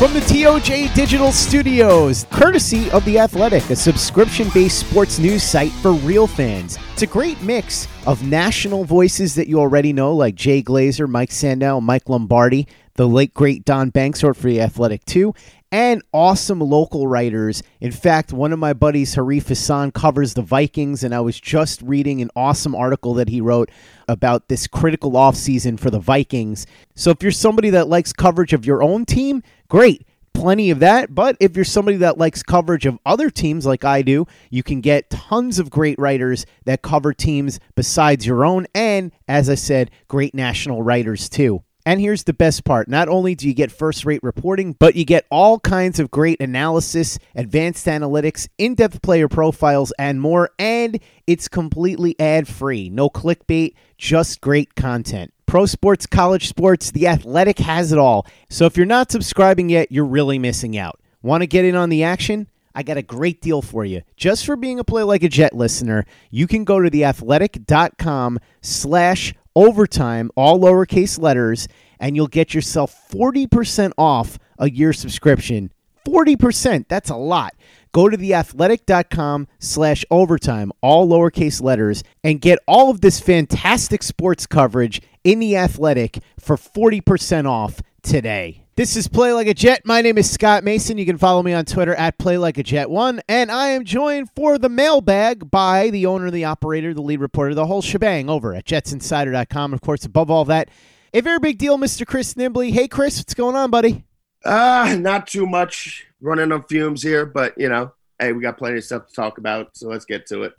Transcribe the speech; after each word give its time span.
From 0.00 0.14
the 0.14 0.20
TOJ 0.20 0.94
Digital 0.94 1.30
Studios, 1.30 2.24
courtesy 2.30 2.90
of 2.90 3.04
The 3.04 3.18
Athletic, 3.18 3.68
a 3.68 3.76
subscription 3.76 4.48
based 4.54 4.78
sports 4.78 5.18
news 5.18 5.42
site 5.42 5.72
for 5.72 5.92
real 5.92 6.26
fans. 6.26 6.78
It's 6.94 7.02
a 7.02 7.06
great 7.06 7.42
mix 7.42 7.86
of 8.06 8.26
national 8.26 8.84
voices 8.84 9.34
that 9.34 9.46
you 9.46 9.60
already 9.60 9.92
know, 9.92 10.14
like 10.14 10.36
Jay 10.36 10.62
Glazer, 10.62 11.06
Mike 11.06 11.28
Sando, 11.28 11.82
Mike 11.82 12.08
Lombardi, 12.08 12.66
the 12.94 13.06
late 13.06 13.34
great 13.34 13.66
Don 13.66 13.90
Banks 13.90 14.22
wrote 14.22 14.38
for 14.38 14.48
The 14.48 14.62
Athletic 14.62 15.04
too, 15.04 15.34
and 15.70 16.02
awesome 16.14 16.60
local 16.60 17.06
writers. 17.06 17.62
In 17.78 17.92
fact, 17.92 18.32
one 18.32 18.54
of 18.54 18.58
my 18.58 18.72
buddies, 18.72 19.14
Arif 19.16 19.48
Hasan, 19.48 19.92
covers 19.92 20.32
the 20.32 20.40
Vikings, 20.40 21.04
and 21.04 21.14
I 21.14 21.20
was 21.20 21.38
just 21.38 21.82
reading 21.82 22.22
an 22.22 22.30
awesome 22.34 22.74
article 22.74 23.12
that 23.14 23.28
he 23.28 23.42
wrote 23.42 23.70
about 24.08 24.48
this 24.48 24.66
critical 24.66 25.12
offseason 25.12 25.78
for 25.78 25.90
the 25.90 26.00
Vikings. 26.00 26.66
So 26.94 27.10
if 27.10 27.22
you're 27.22 27.32
somebody 27.32 27.68
that 27.70 27.88
likes 27.88 28.14
coverage 28.14 28.54
of 28.54 28.64
your 28.64 28.82
own 28.82 29.04
team, 29.04 29.42
great. 29.70 30.06
Plenty 30.34 30.70
of 30.70 30.80
that. 30.80 31.14
But 31.14 31.36
if 31.40 31.56
you're 31.56 31.64
somebody 31.64 31.96
that 31.98 32.18
likes 32.18 32.42
coverage 32.42 32.84
of 32.84 32.98
other 33.06 33.30
teams 33.30 33.64
like 33.64 33.84
I 33.84 34.02
do, 34.02 34.26
you 34.50 34.62
can 34.62 34.82
get 34.82 35.08
tons 35.08 35.58
of 35.58 35.70
great 35.70 35.98
writers 35.98 36.44
that 36.66 36.82
cover 36.82 37.14
teams 37.14 37.58
besides 37.74 38.26
your 38.26 38.44
own. 38.44 38.66
And 38.74 39.12
as 39.26 39.48
I 39.48 39.54
said, 39.54 39.90
great 40.08 40.34
national 40.34 40.82
writers 40.82 41.28
too. 41.28 41.62
And 41.86 42.00
here's 42.00 42.24
the 42.24 42.34
best 42.34 42.64
part 42.64 42.88
not 42.88 43.08
only 43.08 43.34
do 43.34 43.48
you 43.48 43.54
get 43.54 43.72
first 43.72 44.04
rate 44.04 44.22
reporting, 44.22 44.76
but 44.78 44.96
you 44.96 45.04
get 45.04 45.26
all 45.30 45.58
kinds 45.58 45.98
of 45.98 46.10
great 46.10 46.40
analysis, 46.40 47.18
advanced 47.34 47.86
analytics, 47.86 48.48
in 48.58 48.74
depth 48.74 49.00
player 49.00 49.28
profiles, 49.28 49.92
and 49.98 50.20
more. 50.20 50.50
And 50.58 51.00
it's 51.26 51.48
completely 51.48 52.18
ad 52.20 52.46
free. 52.48 52.90
No 52.90 53.08
clickbait, 53.08 53.74
just 53.96 54.40
great 54.40 54.74
content. 54.74 55.32
Pro 55.50 55.66
sports, 55.66 56.06
college 56.06 56.46
sports, 56.46 56.92
the 56.92 57.08
athletic 57.08 57.58
has 57.58 57.90
it 57.90 57.98
all. 57.98 58.24
So 58.48 58.66
if 58.66 58.76
you're 58.76 58.86
not 58.86 59.10
subscribing 59.10 59.68
yet, 59.68 59.90
you're 59.90 60.04
really 60.04 60.38
missing 60.38 60.78
out. 60.78 61.00
Want 61.22 61.42
to 61.42 61.48
get 61.48 61.64
in 61.64 61.74
on 61.74 61.88
the 61.88 62.04
action? 62.04 62.46
I 62.72 62.84
got 62.84 62.98
a 62.98 63.02
great 63.02 63.40
deal 63.40 63.60
for 63.60 63.84
you. 63.84 64.02
Just 64.16 64.46
for 64.46 64.54
being 64.54 64.78
a 64.78 64.84
Play 64.84 65.02
Like 65.02 65.24
a 65.24 65.28
Jet 65.28 65.52
listener, 65.52 66.06
you 66.30 66.46
can 66.46 66.62
go 66.62 66.78
to 66.78 66.88
theathletic.com 66.88 68.38
slash 68.62 69.34
overtime, 69.56 70.30
all 70.36 70.60
lowercase 70.60 71.20
letters, 71.20 71.66
and 71.98 72.14
you'll 72.14 72.28
get 72.28 72.54
yourself 72.54 73.10
40% 73.10 73.90
off 73.98 74.38
a 74.56 74.70
year 74.70 74.92
subscription. 74.92 75.72
40%, 76.06 76.86
that's 76.86 77.10
a 77.10 77.16
lot. 77.16 77.56
Go 77.92 78.08
to 78.08 78.16
theathletic.com 78.16 79.48
slash 79.58 80.04
overtime, 80.10 80.72
all 80.80 81.08
lowercase 81.08 81.60
letters, 81.60 82.04
and 82.22 82.40
get 82.40 82.58
all 82.68 82.90
of 82.90 83.00
this 83.00 83.18
fantastic 83.20 84.02
sports 84.02 84.46
coverage 84.46 85.02
in 85.24 85.40
the 85.40 85.56
athletic 85.56 86.18
for 86.38 86.56
40% 86.56 87.46
off 87.46 87.82
today. 88.02 88.64
This 88.76 88.96
is 88.96 89.08
Play 89.08 89.32
Like 89.32 89.46
a 89.46 89.54
Jet. 89.54 89.82
My 89.84 90.00
name 90.00 90.16
is 90.16 90.30
Scott 90.30 90.64
Mason. 90.64 90.96
You 90.96 91.04
can 91.04 91.18
follow 91.18 91.42
me 91.42 91.52
on 91.52 91.64
Twitter 91.66 91.94
at 91.96 92.16
Play 92.16 92.38
Like 92.38 92.56
a 92.56 92.62
Jet 92.62 92.88
One, 92.88 93.20
and 93.28 93.50
I 93.50 93.68
am 93.68 93.84
joined 93.84 94.30
for 94.34 94.56
the 94.56 94.70
mailbag 94.70 95.50
by 95.50 95.90
the 95.90 96.06
owner, 96.06 96.30
the 96.30 96.44
operator, 96.44 96.94
the 96.94 97.02
lead 97.02 97.20
reporter, 97.20 97.54
the 97.54 97.66
whole 97.66 97.82
shebang 97.82 98.30
over 98.30 98.54
at 98.54 98.64
JetsInsider.com. 98.64 99.74
Of 99.74 99.80
course, 99.82 100.04
above 100.04 100.30
all 100.30 100.46
that, 100.46 100.70
a 101.12 101.20
very 101.20 101.40
big 101.40 101.58
deal, 101.58 101.76
Mr. 101.76 102.06
Chris 102.06 102.34
Nimbley. 102.34 102.72
Hey, 102.72 102.88
Chris, 102.88 103.18
what's 103.18 103.34
going 103.34 103.56
on, 103.56 103.70
buddy? 103.70 104.04
Uh, 104.44 104.96
not 104.98 105.26
too 105.26 105.46
much 105.46 106.06
running 106.20 106.52
on 106.52 106.62
fumes 106.64 107.02
here, 107.02 107.26
but 107.26 107.54
you 107.56 107.68
know, 107.68 107.92
hey, 108.18 108.32
we 108.32 108.42
got 108.42 108.58
plenty 108.58 108.78
of 108.78 108.84
stuff 108.84 109.06
to 109.08 109.14
talk 109.14 109.38
about, 109.38 109.76
so 109.76 109.88
let's 109.88 110.04
get 110.04 110.26
to 110.26 110.42
it. 110.42 110.54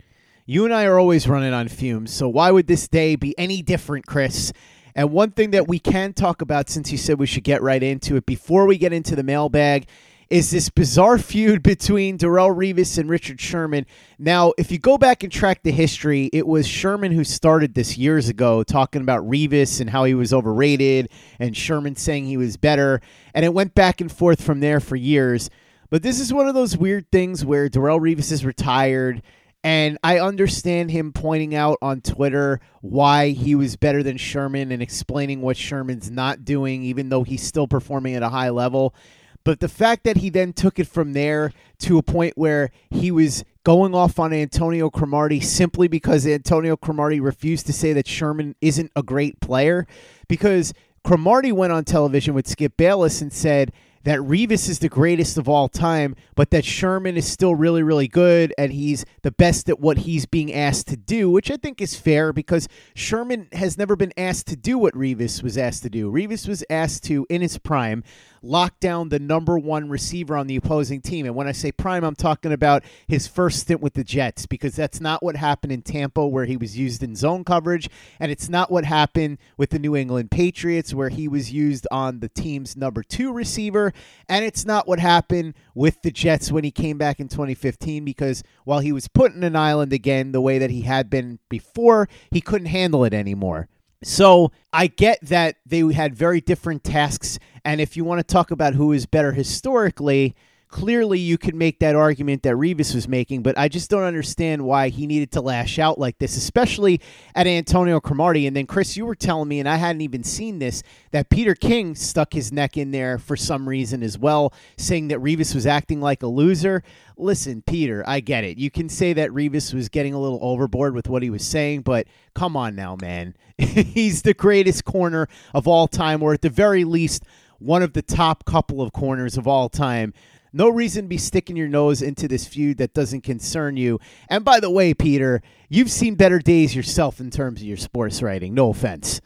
You 0.46 0.66
and 0.66 0.74
I 0.74 0.86
are 0.86 1.00
always 1.00 1.28
running 1.28 1.54
on 1.54 1.68
fumes, 1.68 2.14
so 2.14 2.28
why 2.28 2.52
would 2.52 2.68
this 2.68 2.88
day 2.88 3.16
be 3.16 3.38
any 3.38 3.62
different, 3.62 4.06
Chris? 4.06 4.52
And 4.96 5.12
one 5.12 5.32
thing 5.32 5.52
that 5.52 5.68
we 5.68 5.80
can 5.80 6.14
talk 6.14 6.42
about, 6.42 6.70
since 6.70 6.92
you 6.92 6.98
said 6.98 7.18
we 7.18 7.26
should 7.26 7.44
get 7.44 7.62
right 7.62 7.82
into 7.82 8.16
it, 8.18 8.26
before 8.26 8.66
we 8.66 8.78
get 8.78 8.92
into 8.92 9.16
the 9.16 9.24
mailbag, 9.24 9.88
is 10.32 10.50
this 10.50 10.70
bizarre 10.70 11.18
feud 11.18 11.62
between 11.62 12.18
Darrelle 12.18 12.56
Revis 12.56 12.98
and 12.98 13.10
Richard 13.10 13.42
Sherman. 13.42 13.86
Now, 14.18 14.54
if 14.58 14.72
you 14.72 14.80
go 14.80 14.98
back 14.98 15.24
and 15.24 15.32
track 15.32 15.62
the 15.62 15.74
history, 15.74 16.30
it 16.32 16.48
was 16.48 16.66
Sherman 16.66 17.12
who 17.12 17.26
started 17.26 17.74
this 17.74 17.98
years 17.98 18.30
ago, 18.30 18.64
talking 18.64 19.02
about 19.02 19.30
Revis 19.30 19.82
and 19.82 19.90
how 19.90 20.06
he 20.06 20.14
was 20.14 20.32
overrated, 20.32 21.10
and 21.38 21.56
Sherman 21.56 21.98
saying 21.98 22.28
he 22.28 22.38
was 22.38 22.56
better. 22.56 23.02
And 23.34 23.44
it 23.44 23.54
went 23.54 23.76
back 23.76 24.00
and 24.00 24.10
forth 24.10 24.42
from 24.42 24.62
there 24.62 24.80
for 24.80 24.96
years. 24.96 25.50
But 25.90 26.02
this 26.02 26.22
is 26.22 26.32
one 26.32 26.48
of 26.48 26.56
those 26.56 26.78
weird 26.78 27.12
things 27.12 27.44
where 27.44 27.68
Darrelle 27.68 28.00
Revis 28.00 28.32
is 28.32 28.46
retired. 28.46 29.22
And 29.66 29.98
I 30.02 30.20
understand 30.20 30.92
him 30.92 31.12
pointing 31.12 31.56
out 31.56 31.78
on 31.82 32.00
Twitter 32.00 32.62
why 32.80 33.32
he 33.32 33.54
was 33.54 33.76
better 33.76 34.02
than 34.02 34.16
Sherman 34.16 34.72
and 34.72 34.82
explaining 34.82 35.42
what 35.42 35.58
Sherman's 35.58 36.10
not 36.10 36.46
doing, 36.46 36.84
even 36.84 37.10
though 37.10 37.24
he's 37.24 37.44
still 37.44 37.68
performing 37.68 38.16
at 38.16 38.24
a 38.24 38.30
high 38.30 38.50
level. 38.50 38.96
But 39.44 39.60
the 39.60 39.68
fact 39.68 40.04
that 40.04 40.18
he 40.18 40.30
then 40.30 40.54
took 40.54 40.80
it 40.80 40.88
from 40.88 41.14
there 41.14 41.52
to 41.80 41.98
a 41.98 42.04
point 42.04 42.38
where 42.38 42.72
he 42.90 43.12
was 43.12 43.44
going 43.64 43.94
off 43.94 44.20
on 44.20 44.34
Antonio 44.34 44.90
Cromartie 44.90 45.40
simply 45.40 45.88
because 45.88 46.26
Antonio 46.26 46.76
Cromartie 46.76 47.20
refused 47.20 47.66
to 47.68 47.74
say 47.74 47.94
that 47.94 48.08
Sherman 48.08 48.56
isn't 48.62 48.92
a 48.96 49.04
great 49.04 49.40
player, 49.40 49.88
because 50.28 50.74
Cromartie 51.04 51.52
went 51.52 51.74
on 51.74 51.84
television 51.84 52.34
with 52.34 52.48
Skip 52.48 52.78
Bayless 52.78 53.22
and 53.22 53.34
said 53.34 53.72
that 54.04 54.20
Revis 54.20 54.68
is 54.68 54.80
the 54.80 54.90
greatest 54.90 55.38
of 55.38 55.48
all 55.48 55.68
time, 55.68 56.16
but 56.36 56.50
that 56.50 56.66
Sherman 56.66 57.18
is 57.18 57.28
still 57.28 57.54
really, 57.54 57.84
really 57.84 58.08
good 58.08 58.54
and 58.58 58.74
he's 58.74 59.06
the 59.22 59.32
best 59.32 59.70
at 59.70 59.80
what 59.80 60.00
he's 60.00 60.26
being 60.26 60.52
asked 60.52 60.88
to 60.88 60.98
do, 60.98 61.30
which 61.30 61.52
I 61.52 61.58
think 61.58 61.82
is 61.82 61.96
fair 61.96 62.34
because 62.34 62.68
Sherman 62.96 63.48
has 63.52 63.78
never 63.78 63.96
been 63.96 64.14
asked 64.18 64.48
to 64.48 64.56
do 64.56 64.80
what 64.80 64.96
Revis 64.96 65.44
was 65.44 65.58
asked 65.58 65.84
to 65.84 65.90
do. 65.90 66.12
Revis 66.12 66.48
was 66.48 66.64
asked 66.70 67.04
to, 67.06 67.28
in 67.30 67.42
his 67.42 67.60
prime, 67.60 68.04
lock 68.42 68.80
down 68.80 69.10
the 69.10 69.20
number 69.20 69.58
one 69.58 69.90
receiver 69.90 70.36
on 70.36 70.48
the 70.48 70.56
opposing 70.56 71.02
team. 71.02 71.26
And 71.26 71.36
when 71.36 71.48
I 71.48 71.52
say 71.52 71.72
prime, 71.72 72.04
I'm 72.04 72.16
talking 72.16 72.52
about 72.52 72.84
his 73.08 73.28
first 73.28 73.60
stint 73.60 73.82
with 73.82 73.94
the 73.94 74.04
Jets 74.04 74.46
because 74.46 74.76
that's 74.76 75.00
not 75.00 75.22
what 75.22 75.36
happened 75.36 75.72
in 75.72 75.82
Tampa 75.82 76.26
where 76.26 76.46
he 76.46 76.58
was 76.58 76.78
used 76.78 77.04
in 77.04 77.16
zone 77.16 77.44
coverage. 77.44 77.90
And 78.20 78.32
it's 78.32 78.50
not 78.50 78.72
what 78.72 78.86
happened 78.86 79.38
with 79.58 79.70
the 79.70 79.80
New 79.80 79.96
England 79.96 80.32
Patriots 80.32 80.94
where 80.94 81.10
he 81.10 81.28
was 81.28 81.52
used 81.52 81.88
on 81.92 82.20
the 82.20 82.30
team's 82.30 82.76
number 82.76 83.04
two 83.04 83.32
receiver. 83.32 83.94
And 84.28 84.44
it's 84.44 84.66
not 84.66 84.88
what 84.88 85.00
happened 85.00 85.54
with 85.76 86.02
the 86.02 86.12
Jets 86.12 86.52
when 86.52 86.64
he 86.64 86.72
came 86.72 86.98
back 86.98 87.20
in 87.20 87.28
2015 87.28 88.04
because 88.04 88.44
while 88.66 88.80
he 88.80 88.92
was 88.92 89.08
put 89.08 89.34
in 89.34 89.44
an 89.44 89.56
island 89.56 89.94
again 89.94 90.32
the 90.32 90.42
way 90.42 90.58
that 90.58 90.72
he 90.72 90.82
had 90.82 91.10
been 91.10 91.40
before, 91.50 92.10
he 92.32 92.42
couldn't 92.42 92.68
handle 92.68 93.04
it 93.04 93.14
anymore. 93.14 93.68
So 94.04 94.52
I 94.74 94.88
get 94.88 95.20
that 95.22 95.58
they 95.66 95.80
had 95.94 96.16
very 96.16 96.42
different 96.42 96.84
tasks. 96.84 97.40
And 97.64 97.80
if 97.80 97.96
you 97.96 98.04
want 98.04 98.20
to 98.20 98.24
talk 98.24 98.52
about 98.52 98.74
who 98.74 98.92
is 98.92 99.06
better 99.06 99.32
historically, 99.32 100.36
clearly 100.72 101.20
you 101.20 101.38
can 101.38 101.58
make 101.58 101.80
that 101.80 101.96
argument 101.96 102.44
that 102.44 102.56
Revis 102.56 102.96
was 102.96 103.08
making, 103.08 103.44
but 103.44 103.58
I 103.58 103.68
just 103.68 103.90
don't 103.90 104.04
understand 104.04 104.64
why 104.64 104.90
he 104.90 105.06
needed 105.06 105.32
to 105.34 105.42
lash 105.42 105.78
out 105.78 106.00
like 106.00 106.18
this, 106.18 106.38
especially 106.38 107.02
at 107.36 107.46
Antonio 107.46 108.00
Cromartie. 108.00 108.48
And 108.48 108.56
then, 108.56 108.66
Chris, 108.66 108.96
you 108.98 109.06
were 109.06 109.14
telling 109.14 109.50
me, 109.50 109.60
and 109.60 109.68
I 109.70 109.76
hadn't 109.76 110.02
even 110.02 110.24
seen 110.24 110.60
this, 110.60 110.82
that 111.12 111.30
Peter 111.30 111.54
King 111.54 111.94
stuck 111.94 112.34
his 112.34 112.52
neck 112.52 112.78
in 112.78 112.92
there 112.92 113.20
for 113.20 113.36
some 113.36 113.68
reason 113.68 114.02
as 114.02 114.18
well, 114.18 114.54
saying 114.78 115.10
that 115.10 115.20
Revis 115.20 115.54
was 115.54 115.68
acting 115.68 116.00
like 116.00 116.24
a 116.24 116.28
loser. 116.28 116.84
Listen, 117.18 117.62
Peter, 117.62 118.04
I 118.08 118.22
get 118.22 118.46
it. 118.46 118.58
You 118.58 118.72
can 118.72 118.88
say 118.88 119.14
that 119.14 119.30
Revis 119.32 119.74
was 119.74 119.90
getting 119.90 120.14
a 120.14 120.20
little 120.22 120.40
overboard 120.42 120.96
with 120.96 121.10
what 121.10 121.22
he 121.22 121.30
was 121.30 121.46
saying, 121.46 121.82
but 121.82 122.08
come 122.34 122.56
on 122.56 122.76
now, 122.76 122.96
man. 123.00 123.36
He's 123.58 124.22
the 124.22 124.34
greatest 124.34 124.86
corner 124.86 125.28
of 125.54 125.68
all 125.68 125.88
time, 125.88 126.24
or 126.24 126.34
at 126.34 126.42
the 126.42 126.50
very 126.50 126.86
least, 126.86 127.24
one 127.60 127.84
of 127.84 127.94
the 127.94 128.02
top 128.02 128.46
couple 128.46 128.82
of 128.82 128.92
corners 128.92 129.38
of 129.38 129.48
all 129.48 129.70
time. 129.70 130.14
No 130.54 130.70
reason 130.70 131.04
to 131.04 131.08
be 131.08 131.18
sticking 131.18 131.56
your 131.56 131.68
nose 131.68 132.02
into 132.02 132.28
this 132.28 132.46
feud 132.48 132.78
that 132.78 132.94
doesn't 132.94 133.22
concern 133.22 133.78
you. 133.78 134.00
And 134.30 134.44
by 134.44 134.60
the 134.60 134.70
way, 134.70 134.94
Peter, 134.94 135.42
you've 135.70 135.92
seen 135.92 136.16
better 136.16 136.40
days 136.40 136.76
yourself 136.76 137.20
in 137.20 137.30
terms 137.30 137.62
of 137.62 137.68
your 137.68 137.78
sports 137.78 138.22
writing. 138.22 138.54
No 138.54 138.70
offense. 138.70 139.22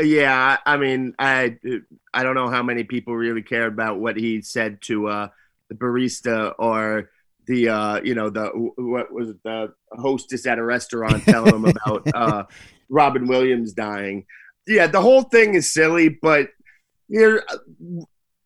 Yeah, 0.00 0.58
I 0.64 0.76
mean, 0.76 1.14
I 1.18 1.58
I 2.14 2.22
don't 2.22 2.36
know 2.36 2.48
how 2.48 2.62
many 2.62 2.84
people 2.84 3.16
really 3.16 3.42
care 3.42 3.66
about 3.66 3.98
what 3.98 4.16
he 4.16 4.42
said 4.42 4.80
to 4.82 5.08
uh, 5.08 5.28
the 5.68 5.74
barista 5.74 6.54
or 6.56 7.10
the 7.46 7.68
uh, 7.68 8.00
you 8.02 8.14
know 8.14 8.30
the 8.30 8.46
what 8.76 9.12
was 9.12 9.30
it, 9.30 9.42
the 9.42 9.74
hostess 9.92 10.46
at 10.46 10.58
a 10.58 10.62
restaurant 10.62 11.24
telling 11.24 11.54
him 11.54 11.64
about 11.64 12.06
uh, 12.14 12.44
Robin 12.88 13.26
Williams 13.26 13.72
dying. 13.72 14.24
Yeah, 14.68 14.86
the 14.86 15.00
whole 15.00 15.22
thing 15.22 15.54
is 15.54 15.72
silly, 15.72 16.10
but 16.10 16.50
here 17.08 17.42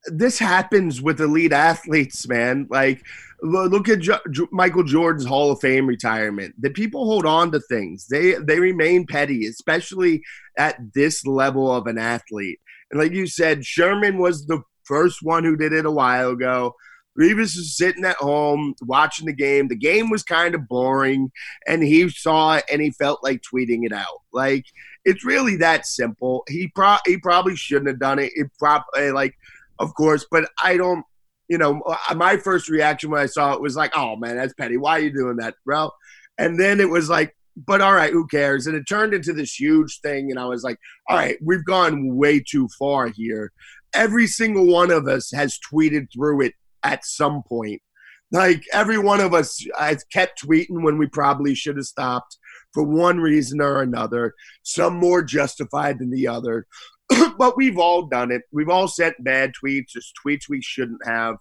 this 0.07 0.39
happens 0.39 1.01
with 1.01 1.21
elite 1.21 1.53
athletes, 1.53 2.29
man. 2.29 2.67
Like, 2.71 3.05
look 3.43 3.89
at 3.89 4.01
jo- 4.01 4.49
Michael 4.51 4.85
Jordan's 4.85 5.27
Hall 5.27 5.51
of 5.51 5.61
Fame 5.61 5.87
retirement. 5.87 6.55
The 6.61 6.71
people 6.71 7.05
hold 7.05 7.27
on 7.27 7.51
to 7.53 7.61
things. 7.61 8.07
They 8.09 8.35
they 8.35 8.59
remain 8.61 9.07
petty, 9.07 9.47
especially 9.47 10.23
at 10.57 10.77
this 10.95 11.27
level 11.27 11.71
of 11.71 11.87
an 11.87 11.99
athlete. 11.99 12.61
And 12.91 13.01
like 13.01 13.13
you 13.13 13.27
said, 13.27 13.65
Sherman 13.65 14.19
was 14.19 14.47
the 14.47 14.63
first 14.85 15.21
one 15.23 15.45
who 15.45 15.57
did 15.57 15.73
it 15.73 15.87
a 15.87 15.91
while 15.91 16.31
ago. 16.31 16.75
Revis 17.19 17.57
was 17.57 17.77
sitting 17.77 18.05
at 18.05 18.17
home 18.17 18.75
watching 18.83 19.27
the 19.27 19.35
game. 19.35 19.69
The 19.69 19.77
game 19.77 20.09
was 20.09 20.23
kind 20.23 20.55
of 20.55 20.67
boring, 20.67 21.31
and 21.67 21.83
he 21.83 22.09
saw 22.09 22.57
it 22.57 22.65
and 22.73 22.81
he 22.81 22.91
felt 22.91 23.23
like 23.23 23.43
tweeting 23.43 23.85
it 23.85 23.93
out. 23.93 24.23
Like 24.33 24.65
it's 25.05 25.25
really 25.25 25.57
that 25.57 25.87
simple. 25.87 26.45
He 26.49 26.69
pro 26.69 26.97
he 27.07 27.19
probably 27.19 27.57
shouldn't 27.57 27.89
have 27.89 27.99
done 28.01 28.19
it. 28.19 28.33
It 28.35 28.51
probably 28.59 29.09
eh, 29.09 29.13
like 29.13 29.37
of 29.79 29.95
course. 29.95 30.27
But 30.31 30.49
I 30.63 30.77
don't, 30.77 31.05
you 31.49 31.59
know, 31.59 31.81
uh, 31.83 32.15
my 32.15 32.37
first 32.37 32.69
reaction 32.69 33.11
when 33.11 33.21
I 33.21 33.27
saw 33.27 33.53
it 33.53 33.61
was 33.61 33.77
like, 33.77 33.93
oh 33.97 34.17
man, 34.17 34.37
that's 34.37 34.55
petty. 34.55 34.77
Why 34.77 34.93
are 34.99 35.03
you 35.03 35.13
doing 35.13 35.37
that, 35.37 35.55
bro? 35.65 35.91
And 36.39 36.59
then 36.59 36.81
it 36.81 36.89
was 36.89 37.09
like, 37.09 37.37
but 37.57 37.81
all 37.81 37.93
right, 37.93 38.13
who 38.13 38.27
cares? 38.27 38.67
And 38.67 38.77
it 38.77 38.85
turned 38.89 39.13
into 39.13 39.33
this 39.33 39.59
huge 39.59 40.01
thing. 40.01 40.31
And 40.31 40.39
I 40.39 40.47
was 40.47 40.63
like, 40.63 40.79
all 41.09 41.17
right, 41.17 41.37
we've 41.43 41.65
gone 41.65 42.17
way 42.17 42.41
too 42.41 42.69
far 42.79 43.09
here. 43.09 43.53
Every 43.95 44.27
single 44.27 44.67
one 44.67 44.91
of 44.91 45.07
us 45.07 45.31
has 45.33 45.59
tweeted 45.71 46.07
through 46.13 46.43
it 46.43 46.55
at 46.83 47.05
some 47.05 47.43
point. 47.47 47.83
Like 48.31 48.65
every 48.73 48.97
one 48.97 49.21
of 49.21 49.35
us 49.35 49.63
has 49.79 50.05
kept 50.05 50.43
tweeting 50.43 50.83
when 50.83 50.97
we 50.97 51.07
probably 51.07 51.55
should 51.55 51.77
have 51.77 51.85
stopped 51.85 52.39
for 52.73 52.83
one 52.83 53.21
reason 53.21 53.61
or 53.61 53.83
another, 53.83 54.35
some 54.63 54.97
more 54.97 55.23
justified 55.23 55.99
than 55.99 56.11
the 56.11 56.27
other. 56.27 56.67
but 57.39 57.57
we've 57.57 57.79
all 57.79 58.03
done 58.03 58.31
it. 58.31 58.43
We've 58.53 58.69
all 58.69 58.89
sent 58.89 59.23
bad 59.23 59.53
tweets, 59.63 59.89
just 59.89 60.15
tweets 60.25 60.49
we 60.49 60.63
shouldn't 60.63 61.07
have. 61.07 61.37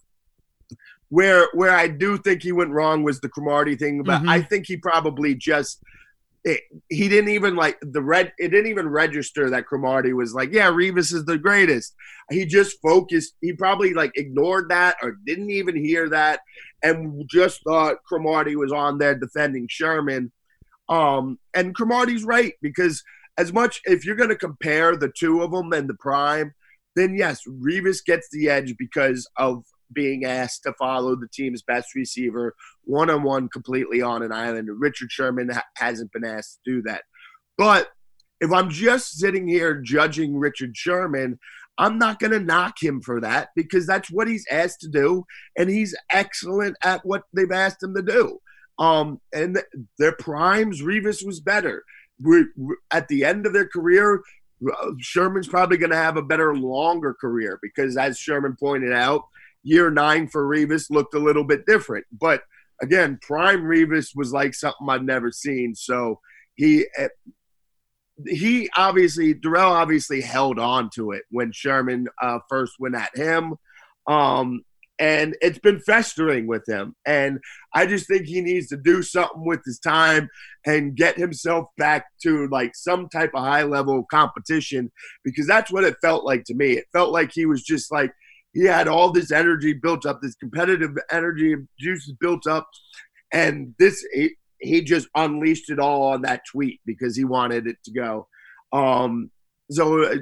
Where 1.10 1.50
where 1.54 1.72
I 1.72 1.88
do 1.88 2.18
think 2.18 2.42
he 2.42 2.54
went 2.54 2.72
wrong 2.72 3.04
was 3.04 3.20
the 3.20 3.30
Cromartie 3.30 3.76
thing, 3.76 4.04
but 4.04 4.20
mm-hmm. 4.20 4.30
I 4.30 4.42
think 4.42 4.66
he 4.68 4.78
probably 4.78 5.36
just 5.36 5.84
it, 6.44 6.62
he 6.90 7.08
didn't 7.08 7.30
even 7.30 7.56
like 7.56 7.78
the 7.82 8.02
red. 8.02 8.34
It 8.40 8.50
didn't 8.50 8.72
even 8.72 8.90
register 8.90 9.50
that 9.50 9.68
Cromartie 9.68 10.14
was 10.14 10.34
like, 10.34 10.52
yeah, 10.52 10.72
Revis 10.72 11.14
is 11.14 11.26
the 11.26 11.38
greatest. 11.38 11.94
He 12.32 12.46
just 12.46 12.82
focused. 12.82 13.36
He 13.42 13.54
probably 13.54 13.94
like 13.94 14.12
ignored 14.16 14.70
that 14.70 14.98
or 15.04 15.18
didn't 15.26 15.52
even 15.52 15.76
hear 15.76 16.10
that, 16.10 16.40
and 16.82 17.28
just 17.30 17.62
thought 17.64 18.04
Cromartie 18.06 18.56
was 18.56 18.72
on 18.72 18.98
there 18.98 19.16
defending 19.16 19.68
Sherman. 19.70 20.32
Um, 20.90 21.38
and 21.54 21.76
Cromartie's 21.76 22.24
right 22.24 22.54
because 22.62 23.04
as 23.42 23.52
much 23.52 23.82
if 23.86 24.06
you're 24.06 24.16
going 24.16 24.30
to 24.30 24.36
compare 24.36 24.96
the 24.96 25.12
two 25.18 25.42
of 25.42 25.50
them 25.50 25.74
and 25.74 25.90
the 25.90 25.96
prime, 25.96 26.54
then 26.96 27.16
yes, 27.16 27.42
Revis 27.48 28.06
gets 28.06 28.28
the 28.32 28.50
edge 28.50 28.76
because 28.78 29.28
of 29.36 29.64
being 29.92 30.26
asked 30.26 30.62
to 30.64 30.74
follow 30.74 31.16
the 31.16 31.28
team's 31.34 31.64
best 31.64 31.96
receiver 31.96 32.54
one 32.84 33.10
on 33.10 33.24
one 33.24 33.50
completely 33.50 34.00
on 34.00 34.22
an 34.22 34.32
island. 34.32 34.70
Richard 34.72 35.12
Sherman 35.12 35.50
ha- 35.50 35.66
hasn't 35.76 36.12
been 36.12 36.24
asked 36.24 36.60
to 36.66 36.72
do 36.72 36.82
that. 36.84 37.02
But 37.58 37.90
if 38.40 38.52
I'm 38.52 38.70
just 38.70 39.18
sitting 39.18 39.48
here 39.48 39.82
judging 39.82 40.38
Richard 40.38 40.78
Sherman, 40.78 41.40
I'm 41.80 41.98
not 41.98 42.20
going 42.20 42.32
to 42.32 42.40
knock 42.40 42.76
him 42.80 43.02
for 43.02 43.20
that 43.22 43.50
because 43.56 43.88
that's 43.88 44.12
what 44.12 44.28
he's 44.28 44.46
asked 44.52 44.82
to 44.82 44.88
do, 44.88 45.26
and 45.58 45.68
he's 45.68 45.96
excellent 46.12 46.76
at 46.84 47.04
what 47.04 47.24
they've 47.34 47.52
asked 47.52 47.82
him 47.82 47.96
to 47.96 48.04
do. 48.04 48.38
Um, 48.78 49.20
and 49.34 49.56
th- 49.56 49.86
their 49.98 50.12
primes, 50.12 50.84
Revis 50.84 51.26
was 51.26 51.40
better 51.40 51.84
we're 52.24 52.46
at 52.92 53.08
the 53.08 53.26
end 53.26 53.46
of 53.46 53.54
their 53.54 53.68
career, 53.68 54.22
uh, 54.66 54.92
Sherman's 55.00 55.48
probably 55.48 55.78
going 55.78 55.92
to 55.92 55.98
have 55.98 56.18
a 56.18 56.22
better, 56.22 56.56
longer 56.56 57.14
career 57.14 57.60
because, 57.62 57.98
as 57.98 58.18
Sherman 58.18 58.56
pointed 58.60 58.94
out, 58.94 59.24
year 59.64 59.90
nine 59.90 60.28
for 60.28 60.48
Revis 60.48 60.90
looked 60.90 61.14
a 61.14 61.20
little 61.20 61.44
bit 61.44 61.66
different. 61.66 62.06
But 62.12 62.44
again, 62.82 63.20
prime 63.22 63.62
Revis 63.62 64.10
was 64.16 64.32
like 64.32 64.54
something 64.54 64.88
I've 64.90 65.04
never 65.04 65.32
seen. 65.32 65.76
So 65.76 66.20
he 66.56 66.86
eh, 66.98 67.08
he 68.28 68.70
obviously 68.76 69.34
Darrelle 69.34 69.72
obviously 69.72 70.22
held 70.22 70.60
on 70.60 70.90
to 70.96 71.12
it 71.12 71.24
when 71.30 71.52
Sherman 71.52 72.08
uh, 72.22 72.40
first 72.50 72.74
went 72.80 72.96
at 72.96 73.16
him. 73.16 73.56
Um, 74.08 74.64
and 75.02 75.36
it's 75.42 75.58
been 75.58 75.80
festering 75.80 76.46
with 76.46 76.64
him. 76.68 76.96
And 77.08 77.40
I 77.74 77.88
just 77.88 78.08
think 78.08 78.28
he 78.28 78.40
needs 78.40 78.68
to 78.68 78.78
do 78.78 79.02
something 79.02 79.44
with 79.44 79.62
his 79.66 79.80
time 79.80 80.30
and 80.64 80.96
get 80.96 81.18
himself 81.18 81.66
back 81.76 82.06
to 82.22 82.48
like 82.50 82.76
some 82.76 83.10
type 83.10 83.32
of 83.34 83.44
high 83.44 83.64
level 83.64 84.06
competition 84.12 84.92
because 85.24 85.48
that's 85.48 85.72
what 85.72 85.86
it 85.86 85.96
felt 86.04 86.24
like 86.24 86.44
to 86.46 86.54
me. 86.54 86.74
It 86.74 86.86
felt 86.94 87.12
like 87.12 87.32
he 87.34 87.48
was 87.48 87.64
just 87.64 87.92
like 87.92 88.14
he 88.54 88.66
had 88.66 88.88
all 88.88 89.12
this 89.12 89.32
energy 89.32 89.74
built 89.74 90.06
up, 90.06 90.22
this 90.22 90.36
competitive 90.36 90.92
energy 91.12 91.56
juices 91.80 92.14
built 92.22 92.46
up, 92.46 92.68
and 93.34 93.74
this 93.80 94.06
he, 94.14 94.36
he 94.60 94.82
just 94.82 95.08
unleashed 95.16 95.72
it 95.72 95.80
all 95.80 96.04
on 96.14 96.22
that 96.22 96.44
tweet 96.52 96.80
because 96.86 97.18
he 97.18 97.24
wanted 97.24 97.66
it 97.66 97.78
to 97.86 97.92
go. 97.92 98.28
Um, 98.72 99.32
so 99.72 100.04
uh, 100.04 100.16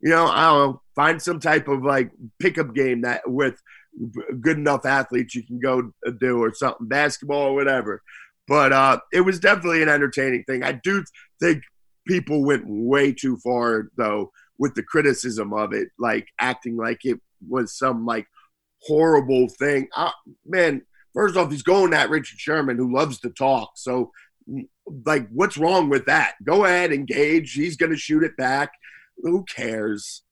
you 0.00 0.10
know, 0.10 0.26
I 0.26 0.42
don't 0.48 0.58
know, 0.58 0.82
find 0.96 1.22
some 1.22 1.38
type 1.38 1.68
of 1.68 1.84
like 1.84 2.10
pickup 2.40 2.74
game 2.74 3.02
that 3.02 3.22
with 3.30 3.62
good 4.40 4.58
enough 4.58 4.84
athletes 4.84 5.34
you 5.34 5.44
can 5.44 5.60
go 5.60 5.92
do 6.18 6.42
or 6.42 6.54
something, 6.54 6.88
basketball 6.88 7.48
or 7.48 7.54
whatever. 7.54 8.02
But 8.46 8.72
uh, 8.72 9.00
it 9.12 9.22
was 9.22 9.40
definitely 9.40 9.82
an 9.82 9.88
entertaining 9.88 10.44
thing. 10.44 10.62
I 10.62 10.72
do 10.72 11.04
think 11.40 11.62
people 12.06 12.44
went 12.44 12.64
way 12.66 13.12
too 13.12 13.38
far 13.38 13.88
though 13.96 14.30
with 14.58 14.74
the 14.74 14.82
criticism 14.82 15.52
of 15.52 15.72
it, 15.72 15.88
like 15.98 16.28
acting 16.38 16.76
like 16.76 17.04
it 17.04 17.20
was 17.48 17.76
some 17.76 18.04
like 18.04 18.26
horrible 18.82 19.48
thing. 19.48 19.88
Uh, 19.96 20.10
man, 20.46 20.82
first 21.12 21.36
off, 21.36 21.50
he's 21.50 21.62
going 21.62 21.94
at 21.94 22.10
Richard 22.10 22.38
Sherman, 22.38 22.76
who 22.76 22.94
loves 22.94 23.20
to 23.20 23.30
talk. 23.30 23.72
So, 23.76 24.12
like, 25.06 25.28
what's 25.30 25.56
wrong 25.56 25.88
with 25.88 26.06
that? 26.06 26.34
Go 26.44 26.64
ahead, 26.64 26.92
engage. 26.92 27.52
He's 27.52 27.76
going 27.76 27.92
to 27.92 27.98
shoot 27.98 28.22
it 28.22 28.36
back. 28.36 28.72
Who 29.18 29.44
cares? 29.44 30.22